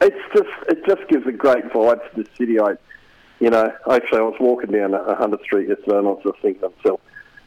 It's 0.00 0.16
just 0.34 0.48
it 0.68 0.82
just 0.86 1.06
gives 1.10 1.26
a 1.26 1.32
great 1.32 1.64
vibe 1.66 2.00
to 2.14 2.22
the 2.22 2.28
city. 2.38 2.58
I, 2.58 2.76
you 3.40 3.50
know, 3.50 3.72
actually 3.90 4.18
I 4.18 4.22
was 4.22 4.36
walking 4.38 4.70
down 4.70 4.94
a 4.94 5.14
Hunter 5.14 5.38
Street 5.42 5.68
yesterday 5.68 5.98
and 5.98 6.06
I 6.06 6.10
was 6.10 6.22
just 6.22 6.40
thinking 6.40 6.60
to 6.60 6.72
myself, 6.76 7.00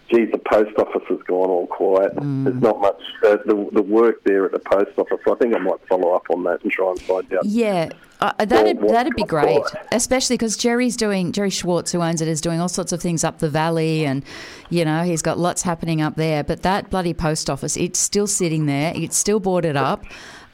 geez, 0.09 0.31
the 0.31 0.37
post 0.37 0.77
office 0.77 1.03
has 1.07 1.21
gone 1.23 1.49
all 1.49 1.67
quiet. 1.67 2.15
Mm. 2.15 2.43
There's 2.45 2.61
not 2.61 2.79
much 2.81 3.01
uh, 3.25 3.37
the 3.45 3.69
the 3.71 3.81
work 3.81 4.23
there 4.23 4.45
at 4.45 4.51
the 4.51 4.59
post 4.59 4.91
office. 4.97 5.19
I 5.25 5.35
think 5.35 5.55
I 5.55 5.59
might 5.59 5.85
follow 5.87 6.13
up 6.13 6.29
on 6.29 6.43
that 6.43 6.63
and 6.63 6.71
try 6.71 6.89
and 6.89 7.01
find 7.01 7.33
out. 7.33 7.45
Yeah, 7.45 7.89
uh, 8.19 8.45
that'd 8.45 8.81
that'd 8.81 9.15
be 9.15 9.23
great, 9.23 9.63
especially 9.91 10.35
because 10.35 10.57
Jerry's 10.57 10.97
doing 10.97 11.31
Jerry 11.31 11.49
Schwartz, 11.49 11.91
who 11.91 12.01
owns 12.01 12.21
it, 12.21 12.27
is 12.27 12.41
doing 12.41 12.59
all 12.59 12.69
sorts 12.69 12.91
of 12.91 13.01
things 13.01 13.23
up 13.23 13.39
the 13.39 13.49
valley, 13.49 14.05
and 14.05 14.23
you 14.69 14.85
know 14.85 15.03
he's 15.03 15.21
got 15.21 15.37
lots 15.37 15.61
happening 15.61 16.01
up 16.01 16.15
there. 16.15 16.43
But 16.43 16.63
that 16.63 16.89
bloody 16.89 17.13
post 17.13 17.49
office, 17.49 17.77
it's 17.77 17.99
still 17.99 18.27
sitting 18.27 18.65
there, 18.65 18.93
it's 18.95 19.17
still 19.17 19.39
boarded 19.39 19.75
up. 19.75 20.03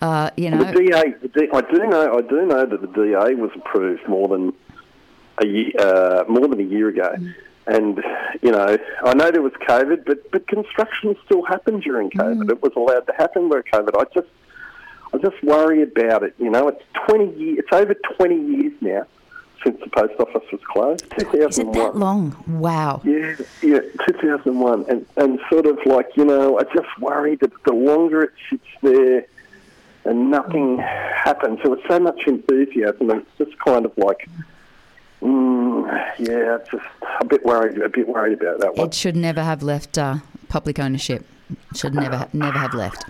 Uh, 0.02 0.30
you 0.38 0.50
The 0.64 0.80
DA, 0.80 1.14
the 1.22 1.28
D, 1.28 1.50
I 1.52 1.62
do 1.62 1.86
know, 1.88 2.18
I 2.18 2.22
do 2.22 2.46
know 2.46 2.66
that 2.66 2.80
the 2.80 2.88
DA 2.88 3.36
was 3.36 3.52
approved 3.56 4.08
more 4.08 4.30
than 4.30 4.54
a 5.42 5.46
year, 5.48 5.72
uh, 5.80 6.24
more 6.28 6.48
than 6.48 6.60
a 6.60 6.64
year 6.64 6.90
ago, 6.90 7.14
Mm. 7.18 7.34
and 7.68 8.04
you 8.42 8.52
know, 8.52 8.78
I 9.04 9.14
know 9.14 9.32
there 9.32 9.42
was 9.42 9.54
COVID, 9.68 10.06
but 10.06 10.30
but 10.32 10.48
construction 10.48 11.16
still 11.26 11.44
happened 11.44 11.84
during 11.84 12.10
COVID. 12.10 12.44
Mm. 12.44 12.52
It 12.52 12.62
was 12.62 12.74
allowed 12.76 13.06
to 13.08 13.14
happen 13.14 13.50
during 13.50 13.64
COVID. 13.64 13.94
I 14.00 14.04
just, 14.14 14.28
I 15.14 15.18
just 15.18 15.42
worry 15.44 15.82
about 15.84 16.24
it. 16.24 16.34
You 16.38 16.50
know, 16.50 16.68
it's 16.68 16.84
twenty 17.06 17.34
years, 17.36 17.60
it's 17.60 17.74
over 17.74 17.94
twenty 18.16 18.40
years 18.40 18.74
now 18.82 19.06
since 19.64 19.78
the 19.82 19.90
post 19.90 20.14
office 20.20 20.50
was 20.52 20.62
closed. 20.64 21.06
Two 21.18 21.30
is 21.48 21.60
it 21.60 21.72
that 21.74 21.96
long? 21.96 22.34
Wow. 22.48 23.02
Yeah, 23.04 23.36
yeah, 23.62 23.80
2001. 24.08 24.86
And, 24.88 25.06
and 25.18 25.38
sort 25.50 25.66
of 25.66 25.78
like, 25.86 26.08
you 26.16 26.24
know, 26.24 26.58
I 26.58 26.64
just 26.64 26.88
worry 27.02 27.36
that 27.36 27.52
the 27.66 27.74
longer 27.74 28.22
it 28.24 28.32
sits 28.50 28.64
there 28.82 29.26
and 30.06 30.32
nothing 30.32 30.78
happens, 30.78 31.60
there 31.62 31.72
was 31.72 31.82
so 31.90 32.00
much 32.00 32.22
enthusiasm, 32.26 33.10
and 33.10 33.22
it's 33.22 33.38
just 33.50 33.60
kind 33.60 33.86
of 33.86 33.92
like, 33.98 34.30
mm, 35.22 36.20
yeah, 36.20 36.58
just 36.72 36.86
a 37.20 37.26
bit 37.26 37.46
worried, 37.46 37.80
a 37.82 37.90
bit 37.90 38.08
worried 38.08 38.42
about 38.42 38.60
that 38.60 38.76
one. 38.76 38.88
It 38.88 38.94
should 38.94 39.16
never 39.16 39.44
have 39.44 39.64
left 39.64 39.98
uh, 39.98 40.18
public 40.48 40.80
ownership. 40.80 41.26
Should 41.76 41.96
never 41.96 42.28
never 42.34 42.60
have 42.60 42.74
left. 42.74 43.06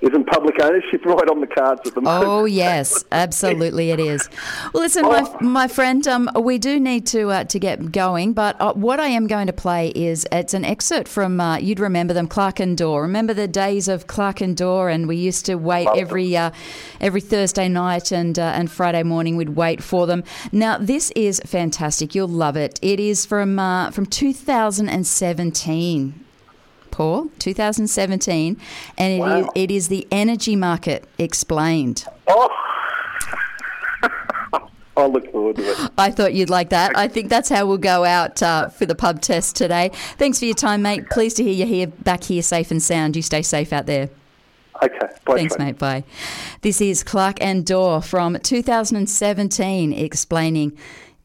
Isn't 0.00 0.26
public 0.28 0.54
ownership 0.62 1.04
right 1.04 1.28
on 1.28 1.40
the 1.40 1.46
cards 1.46 1.82
at 1.86 1.94
the 1.94 2.00
moment? 2.00 2.26
Oh 2.26 2.46
yes, 2.46 3.04
absolutely 3.12 3.90
it 3.90 4.00
is. 4.00 4.30
Well, 4.72 4.82
listen, 4.82 5.02
my, 5.02 5.30
my 5.42 5.68
friend, 5.68 6.08
um, 6.08 6.30
we 6.40 6.56
do 6.56 6.80
need 6.80 7.06
to 7.08 7.28
uh, 7.28 7.44
to 7.44 7.58
get 7.58 7.92
going, 7.92 8.32
but 8.32 8.58
uh, 8.60 8.72
what 8.72 8.98
I 8.98 9.08
am 9.08 9.26
going 9.26 9.46
to 9.48 9.52
play 9.52 9.88
is 9.88 10.26
it's 10.32 10.54
an 10.54 10.64
excerpt 10.64 11.06
from 11.06 11.38
uh, 11.38 11.58
you'd 11.58 11.80
remember 11.80 12.14
them, 12.14 12.28
Clarke 12.28 12.60
and 12.60 12.78
Dawe. 12.78 12.96
Remember 12.96 13.34
the 13.34 13.46
days 13.46 13.88
of 13.88 14.06
Clarke 14.06 14.40
and 14.40 14.56
Dawe, 14.56 14.86
and 14.86 15.06
we 15.06 15.16
used 15.16 15.44
to 15.46 15.56
wait 15.56 15.86
every 15.94 16.34
uh, 16.34 16.50
every 17.00 17.20
Thursday 17.20 17.68
night 17.68 18.10
and 18.10 18.38
uh, 18.38 18.52
and 18.54 18.70
Friday 18.70 19.02
morning. 19.02 19.36
We'd 19.36 19.50
wait 19.50 19.82
for 19.82 20.06
them. 20.06 20.24
Now 20.50 20.78
this 20.78 21.12
is 21.14 21.42
fantastic. 21.44 22.14
You'll 22.14 22.28
love 22.28 22.56
it. 22.56 22.78
It 22.80 23.00
is 23.00 23.26
from 23.26 23.58
uh, 23.58 23.90
from 23.90 24.06
2017. 24.06 26.24
Paul, 27.00 27.30
2017, 27.38 28.60
and 28.98 29.12
it, 29.14 29.20
Wow. 29.20 29.38
is, 29.38 29.46
it 29.54 29.70
is 29.70 29.88
the 29.88 30.06
energy 30.10 30.54
market 30.54 31.06
explained. 31.16 32.04
Oh. 32.28 32.50
I 34.98 35.06
look 35.06 35.32
forward 35.32 35.56
to 35.56 35.62
it. 35.62 35.90
I 35.96 36.10
thought 36.10 36.34
you'd 36.34 36.50
like 36.50 36.68
that. 36.68 36.94
I 36.94 37.08
think 37.08 37.30
that's 37.30 37.48
how 37.48 37.64
we'll 37.64 37.78
go 37.78 38.04
out 38.04 38.42
uh, 38.42 38.68
for 38.68 38.84
the 38.84 38.94
pub 38.94 39.22
test 39.22 39.56
today. 39.56 39.92
Thanks 40.18 40.40
for 40.40 40.44
your 40.44 40.54
time, 40.54 40.82
mate. 40.82 41.08
Pleased 41.08 41.38
to 41.38 41.42
hear 41.42 41.54
you 41.54 41.64
here 41.64 41.86
back 41.86 42.24
here 42.24 42.42
safe 42.42 42.70
and 42.70 42.82
sound. 42.82 43.16
You 43.16 43.22
stay 43.22 43.40
safe 43.40 43.72
out 43.72 43.86
there. 43.86 44.10
Okay, 44.82 44.98
bye. 45.24 45.36
Thanks, 45.36 45.56
mate. 45.58 45.78
Bye. 45.78 46.04
This 46.60 46.82
is 46.82 47.02
Clarke 47.02 47.38
and 47.40 47.64
Dawe 47.64 48.00
from 48.00 48.38
2017 48.38 49.94
explaining 49.94 50.76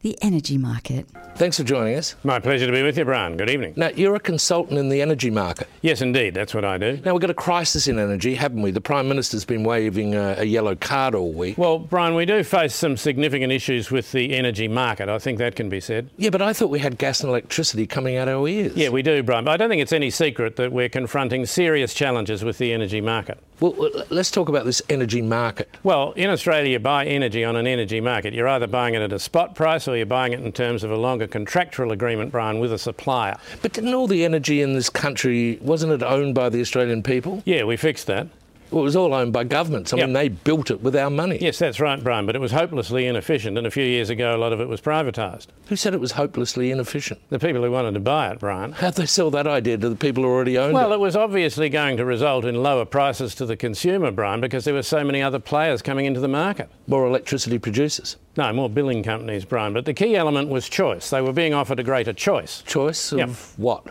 the 0.05 0.15
energy 0.21 0.55
market. 0.55 1.07
Thanks 1.35 1.57
for 1.57 1.63
joining 1.63 1.95
us. 1.95 2.15
My 2.23 2.37
pleasure 2.37 2.67
to 2.67 2.71
be 2.71 2.83
with 2.83 2.95
you, 2.95 3.05
Brian. 3.05 3.37
Good 3.37 3.49
evening. 3.49 3.73
Now, 3.75 3.89
you're 3.89 4.13
a 4.13 4.19
consultant 4.19 4.77
in 4.77 4.89
the 4.89 5.01
energy 5.01 5.31
market. 5.31 5.67
Yes, 5.81 5.99
indeed, 5.99 6.35
that's 6.35 6.53
what 6.53 6.63
I 6.63 6.77
do. 6.77 7.01
Now, 7.03 7.13
we've 7.13 7.21
got 7.21 7.31
a 7.31 7.33
crisis 7.33 7.87
in 7.87 7.97
energy, 7.97 8.35
haven't 8.35 8.61
we? 8.61 8.69
The 8.69 8.81
Prime 8.81 9.09
Minister's 9.09 9.45
been 9.45 9.63
waving 9.63 10.13
a, 10.13 10.35
a 10.37 10.43
yellow 10.43 10.75
card 10.75 11.15
all 11.15 11.33
week. 11.33 11.57
Well, 11.57 11.79
Brian, 11.79 12.13
we 12.13 12.25
do 12.25 12.43
face 12.43 12.75
some 12.75 12.97
significant 12.97 13.51
issues 13.51 13.89
with 13.89 14.11
the 14.11 14.35
energy 14.35 14.67
market. 14.67 15.09
I 15.09 15.17
think 15.17 15.39
that 15.39 15.55
can 15.55 15.69
be 15.69 15.79
said. 15.79 16.11
Yeah, 16.17 16.29
but 16.29 16.43
I 16.43 16.53
thought 16.53 16.69
we 16.69 16.79
had 16.79 16.99
gas 16.99 17.21
and 17.21 17.29
electricity 17.29 17.87
coming 17.87 18.15
out 18.15 18.27
our 18.27 18.47
ears. 18.47 18.75
Yeah, 18.75 18.89
we 18.89 19.01
do, 19.01 19.23
Brian. 19.23 19.43
But 19.43 19.53
I 19.53 19.57
don't 19.57 19.69
think 19.69 19.81
it's 19.81 19.91
any 19.91 20.11
secret 20.11 20.55
that 20.57 20.71
we're 20.71 20.87
confronting 20.87 21.47
serious 21.47 21.95
challenges 21.95 22.43
with 22.43 22.59
the 22.59 22.73
energy 22.73 23.01
market. 23.01 23.39
Well, 23.59 23.73
uh, 23.85 24.03
let's 24.09 24.31
talk 24.31 24.49
about 24.49 24.65
this 24.65 24.81
energy 24.89 25.21
market. 25.21 25.69
Well, 25.83 26.11
in 26.13 26.29
Australia, 26.29 26.71
you 26.71 26.79
buy 26.79 27.05
energy 27.05 27.43
on 27.45 27.55
an 27.55 27.67
energy 27.67 28.01
market. 28.01 28.33
You're 28.33 28.49
either 28.49 28.67
buying 28.67 28.95
it 28.95 29.01
at 29.01 29.13
a 29.13 29.19
spot 29.19 29.55
price 29.55 29.87
or 29.87 29.95
you're 29.95 30.05
buying 30.05 30.33
it 30.33 30.41
in 30.41 30.51
terms 30.51 30.83
of 30.83 30.91
a 30.91 30.97
longer 30.97 31.27
contractual 31.27 31.91
agreement, 31.91 32.31
Brian, 32.31 32.59
with 32.59 32.73
a 32.73 32.77
supplier. 32.77 33.37
But 33.61 33.73
didn't 33.73 33.93
all 33.93 34.07
the 34.07 34.25
energy 34.25 34.61
in 34.61 34.73
this 34.73 34.89
country, 34.89 35.57
wasn't 35.61 35.93
it 35.93 36.03
owned 36.03 36.35
by 36.35 36.49
the 36.49 36.59
Australian 36.59 37.01
people? 37.01 37.41
Yeah, 37.45 37.63
we 37.63 37.77
fixed 37.77 38.07
that. 38.07 38.27
Well, 38.71 38.81
it 38.81 38.85
was 38.85 38.95
all 38.95 39.13
owned 39.13 39.31
by 39.31 39.43
governments. 39.43 39.93
I 39.93 39.97
Yep. 39.97 40.07
mean, 40.07 40.13
they 40.13 40.27
built 40.29 40.71
it 40.71 40.81
with 40.81 40.95
our 40.95 41.09
money. 41.09 41.37
Yes, 41.39 41.59
that's 41.59 41.79
right, 41.79 42.03
Brian, 42.03 42.25
but 42.25 42.35
it 42.35 42.39
was 42.41 42.51
hopelessly 42.51 43.05
inefficient, 43.05 43.57
and 43.57 43.65
a 43.65 43.71
few 43.71 43.83
years 43.85 44.09
ago, 44.09 44.35
a 44.35 44.37
lot 44.37 44.53
of 44.53 44.59
it 44.59 44.67
was 44.67 44.81
privatised. 44.81 45.47
Who 45.67 45.75
said 45.75 45.93
it 45.93 45.99
was 45.99 46.13
hopelessly 46.13 46.71
inefficient? 46.71 47.19
The 47.29 47.39
people 47.39 47.63
who 47.63 47.71
wanted 47.71 47.93
to 47.93 47.99
buy 47.99 48.29
it, 48.31 48.39
Brian. 48.39 48.71
How'd 48.73 48.95
they 48.95 49.05
sell 49.05 49.29
that 49.31 49.47
idea 49.47 49.77
to 49.77 49.87
the 49.89 49.95
people 49.95 50.23
who 50.23 50.29
already 50.29 50.57
owned 50.57 50.73
Well, 50.73 50.85
it? 50.85 50.89
Well, 50.89 50.99
it 50.99 51.01
was 51.01 51.15
obviously 51.15 51.69
going 51.69 51.97
to 51.97 52.05
result 52.05 52.43
in 52.43 52.61
lower 52.63 52.85
prices 52.85 53.35
to 53.35 53.45
the 53.45 53.55
consumer, 53.55 54.11
Brian, 54.11 54.41
because 54.41 54.65
there 54.65 54.73
were 54.73 54.83
so 54.83 55.03
many 55.03 55.21
other 55.21 55.39
players 55.39 55.81
coming 55.81 56.05
into 56.05 56.19
the 56.19 56.27
market. 56.27 56.67
More 56.87 57.05
electricity 57.05 57.59
producers. 57.59 58.17
No, 58.37 58.51
more 58.51 58.69
billing 58.69 59.03
companies, 59.03 59.45
Brian. 59.45 59.73
But 59.73 59.85
the 59.85 59.93
key 59.93 60.15
element 60.15 60.49
was 60.49 60.67
choice. 60.67 61.09
They 61.09 61.21
were 61.21 61.31
being 61.33 61.53
offered 61.53 61.79
a 61.79 61.83
greater 61.83 62.13
choice. 62.13 62.63
Choice 62.65 63.11
of 63.11 63.19
Yep. 63.19 63.29
what? 63.57 63.83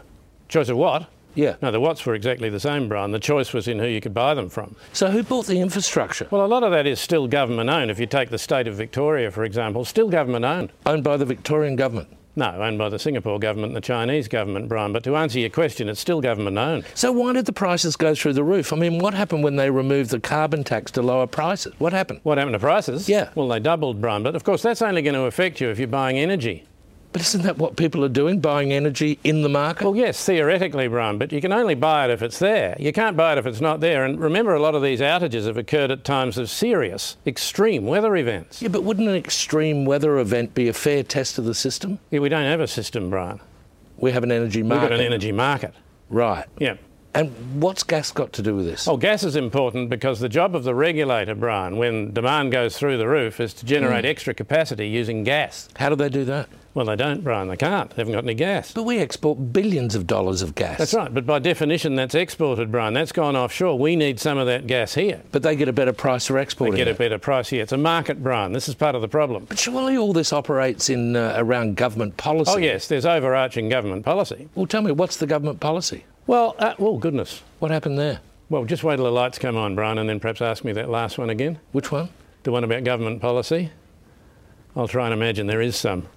Choice 0.48 0.68
of 0.68 0.76
what? 0.76 1.06
Yeah. 1.34 1.56
No, 1.62 1.70
the 1.70 1.80
watts 1.80 2.04
were 2.06 2.14
exactly 2.14 2.48
the 2.48 2.60
same, 2.60 2.88
Brian. 2.88 3.10
The 3.10 3.18
choice 3.18 3.52
was 3.52 3.68
in 3.68 3.78
who 3.78 3.86
you 3.86 4.00
could 4.00 4.14
buy 4.14 4.34
them 4.34 4.48
from. 4.48 4.76
So 4.92 5.10
who 5.10 5.22
bought 5.22 5.46
the 5.46 5.60
infrastructure? 5.60 6.28
Well, 6.30 6.44
a 6.44 6.46
lot 6.46 6.62
of 6.62 6.70
that 6.72 6.86
is 6.86 7.00
still 7.00 7.26
government 7.28 7.70
owned. 7.70 7.90
If 7.90 7.98
you 7.98 8.06
take 8.06 8.30
the 8.30 8.38
state 8.38 8.66
of 8.66 8.74
Victoria, 8.74 9.30
for 9.30 9.44
example, 9.44 9.84
still 9.84 10.08
government 10.08 10.44
owned. 10.44 10.72
Owned 10.86 11.04
by 11.04 11.16
the 11.16 11.24
Victorian 11.24 11.76
government. 11.76 12.08
No, 12.36 12.46
owned 12.46 12.78
by 12.78 12.88
the 12.88 12.98
Singapore 12.98 13.38
government 13.38 13.70
and 13.70 13.76
the 13.76 13.80
Chinese 13.80 14.26
government, 14.26 14.68
Brian. 14.68 14.92
But 14.92 15.04
to 15.04 15.14
answer 15.14 15.38
your 15.38 15.50
question, 15.50 15.88
it's 15.88 16.00
still 16.00 16.20
government 16.20 16.58
owned. 16.58 16.84
So 16.94 17.12
why 17.12 17.32
did 17.32 17.46
the 17.46 17.52
prices 17.52 17.94
go 17.94 18.12
through 18.14 18.32
the 18.32 18.42
roof? 18.42 18.72
I 18.72 18.76
mean, 18.76 18.98
what 18.98 19.14
happened 19.14 19.44
when 19.44 19.54
they 19.54 19.70
removed 19.70 20.10
the 20.10 20.18
carbon 20.18 20.64
tax 20.64 20.90
to 20.92 21.02
lower 21.02 21.28
prices? 21.28 21.74
What 21.78 21.92
happened? 21.92 22.20
What 22.24 22.38
happened 22.38 22.54
to 22.54 22.58
prices? 22.58 23.08
Yeah. 23.08 23.30
Well, 23.36 23.46
they 23.46 23.60
doubled, 23.60 24.00
Brian. 24.00 24.24
But 24.24 24.34
of 24.34 24.42
course, 24.42 24.62
that's 24.62 24.82
only 24.82 25.02
going 25.02 25.14
to 25.14 25.26
affect 25.26 25.60
you 25.60 25.68
if 25.68 25.78
you're 25.78 25.86
buying 25.86 26.18
energy. 26.18 26.64
But 27.14 27.22
isn't 27.22 27.42
that 27.44 27.58
what 27.58 27.76
people 27.76 28.04
are 28.04 28.08
doing, 28.08 28.40
buying 28.40 28.72
energy 28.72 29.20
in 29.22 29.42
the 29.42 29.48
market? 29.48 29.84
Well, 29.84 29.94
yes, 29.94 30.24
theoretically, 30.26 30.88
Brian, 30.88 31.16
but 31.16 31.30
you 31.30 31.40
can 31.40 31.52
only 31.52 31.76
buy 31.76 32.06
it 32.06 32.10
if 32.10 32.22
it's 32.22 32.40
there. 32.40 32.74
You 32.76 32.92
can't 32.92 33.16
buy 33.16 33.34
it 33.34 33.38
if 33.38 33.46
it's 33.46 33.60
not 33.60 33.78
there. 33.78 34.04
And 34.04 34.18
remember, 34.18 34.52
a 34.52 34.60
lot 34.60 34.74
of 34.74 34.82
these 34.82 34.98
outages 34.98 35.46
have 35.46 35.56
occurred 35.56 35.92
at 35.92 36.02
times 36.02 36.38
of 36.38 36.50
serious, 36.50 37.16
extreme 37.24 37.86
weather 37.86 38.16
events. 38.16 38.60
yeah, 38.60 38.68
but 38.68 38.82
wouldn't 38.82 39.08
an 39.08 39.14
extreme 39.14 39.84
weather 39.84 40.18
event 40.18 40.54
be 40.54 40.66
a 40.66 40.72
fair 40.72 41.04
test 41.04 41.38
of 41.38 41.44
the 41.44 41.54
system? 41.54 42.00
Yeah, 42.10 42.18
we 42.18 42.28
don't 42.28 42.46
have 42.46 42.58
a 42.58 42.66
system, 42.66 43.10
Brian. 43.10 43.38
We 43.96 44.10
have 44.10 44.24
an 44.24 44.32
energy 44.32 44.64
market. 44.64 44.82
We've 44.82 44.90
got 44.90 44.98
an 44.98 45.06
energy 45.06 45.30
market. 45.30 45.72
Right. 46.10 46.46
Yeah. 46.58 46.78
And 47.14 47.62
what's 47.62 47.84
gas 47.84 48.10
got 48.10 48.32
to 48.32 48.42
do 48.42 48.56
with 48.56 48.66
this? 48.66 48.88
Oh, 48.88 48.96
gas 48.96 49.22
is 49.22 49.36
important 49.36 49.88
because 49.88 50.18
the 50.18 50.28
job 50.28 50.56
of 50.56 50.64
the 50.64 50.74
regulator, 50.74 51.34
Brian, 51.36 51.76
when 51.76 52.12
demand 52.12 52.50
goes 52.50 52.76
through 52.76 52.98
the 52.98 53.06
roof, 53.06 53.38
is 53.38 53.54
to 53.54 53.66
generate 53.66 54.04
extra 54.04 54.34
capacity 54.34 54.88
using 54.88 55.22
gas. 55.22 55.68
How 55.76 55.88
do 55.88 55.96
they 55.96 56.08
do 56.08 56.24
that? 56.24 56.48
Well, 56.74 56.86
they 56.86 56.96
don't, 56.96 57.22
Brian. 57.22 57.46
They 57.46 57.56
can't. 57.56 57.88
They 57.90 58.02
haven't 58.02 58.14
got 58.14 58.24
any 58.24 58.34
gas. 58.34 58.72
But 58.72 58.82
we 58.82 58.98
export 58.98 59.52
billions 59.52 59.94
of 59.94 60.08
dollars 60.08 60.42
of 60.42 60.56
gas. 60.56 60.76
That's 60.76 60.92
right. 60.92 61.14
But 61.14 61.24
by 61.24 61.38
definition, 61.38 61.94
that's 61.94 62.16
exported, 62.16 62.72
Brian. 62.72 62.94
That's 62.94 63.12
gone 63.12 63.36
offshore. 63.36 63.78
We 63.78 63.94
need 63.94 64.18
some 64.18 64.38
of 64.38 64.48
that 64.48 64.66
gas 64.66 64.94
here. 64.94 65.22
But 65.30 65.44
they 65.44 65.54
get 65.54 65.68
a 65.68 65.72
better 65.72 65.92
price 65.92 66.26
for 66.26 66.36
exporting. 66.36 66.72
They 66.72 66.84
get 66.84 66.88
a 66.88 66.98
better 66.98 67.20
price 67.20 67.48
here. 67.48 67.62
It's 67.62 67.70
a 67.70 67.78
market, 67.78 68.24
Brian. 68.24 68.52
This 68.52 68.68
is 68.68 68.74
part 68.74 68.96
of 68.96 69.02
the 69.02 69.08
problem. 69.08 69.44
But 69.44 69.60
surely 69.60 69.96
all 69.96 70.12
this 70.12 70.32
operates 70.32 70.90
in 70.90 71.14
uh, 71.14 71.34
around 71.36 71.76
government 71.76 72.16
policy. 72.16 72.50
Oh, 72.52 72.58
yes, 72.58 72.88
there's 72.88 73.06
overarching 73.06 73.68
government 73.68 74.04
policy. 74.04 74.48
Well, 74.56 74.66
tell 74.66 74.82
me, 74.82 74.90
what's 74.90 75.18
the 75.18 75.28
government 75.28 75.60
policy? 75.60 76.04
Well, 76.26 76.56
uh, 76.58 76.74
oh, 76.78 76.98
goodness. 76.98 77.42
What 77.58 77.70
happened 77.70 77.98
there? 77.98 78.20
Well, 78.48 78.64
just 78.64 78.84
wait 78.84 78.96
till 78.96 79.04
the 79.04 79.12
lights 79.12 79.38
come 79.38 79.56
on, 79.56 79.74
Brian, 79.74 79.98
and 79.98 80.08
then 80.08 80.20
perhaps 80.20 80.40
ask 80.40 80.64
me 80.64 80.72
that 80.72 80.88
last 80.88 81.18
one 81.18 81.30
again. 81.30 81.58
Which 81.72 81.90
one? 81.90 82.08
The 82.44 82.52
one 82.52 82.64
about 82.64 82.84
government 82.84 83.20
policy. 83.20 83.70
I'll 84.76 84.88
try 84.88 85.06
and 85.06 85.14
imagine 85.14 85.46
there 85.46 85.60
is 85.60 85.76
some. 85.76 86.08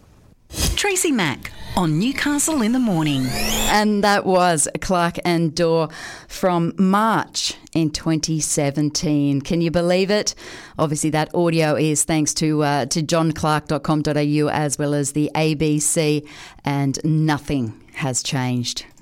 Tracy 0.76 1.12
Mack 1.12 1.52
on 1.76 2.00
Newcastle 2.00 2.62
in 2.62 2.72
the 2.72 2.80
morning. 2.80 3.26
And 3.70 4.04
that 4.04 4.26
was 4.26 4.68
Clarke 4.82 5.20
and 5.26 5.54
Dawe 5.54 5.90
from 6.28 6.74
March 6.78 7.56
in 7.74 7.92
2017. 7.92 9.42
Can 9.42 9.62
you 9.62 9.72
believe 9.72 10.10
it? 10.10 10.34
Obviously, 10.80 11.10
that 11.12 11.34
audio 11.36 11.76
is 11.76 12.04
thanks 12.04 12.34
to 12.36 12.64
uh, 12.64 12.86
to 12.88 13.04
johnclark.com.au 13.04 14.50
as 14.50 14.78
well 14.78 14.94
as 14.94 15.12
the 15.12 15.30
ABC, 15.36 16.28
and 16.64 17.00
nothing 17.04 17.80
has 17.96 18.24
changed. 18.24 18.86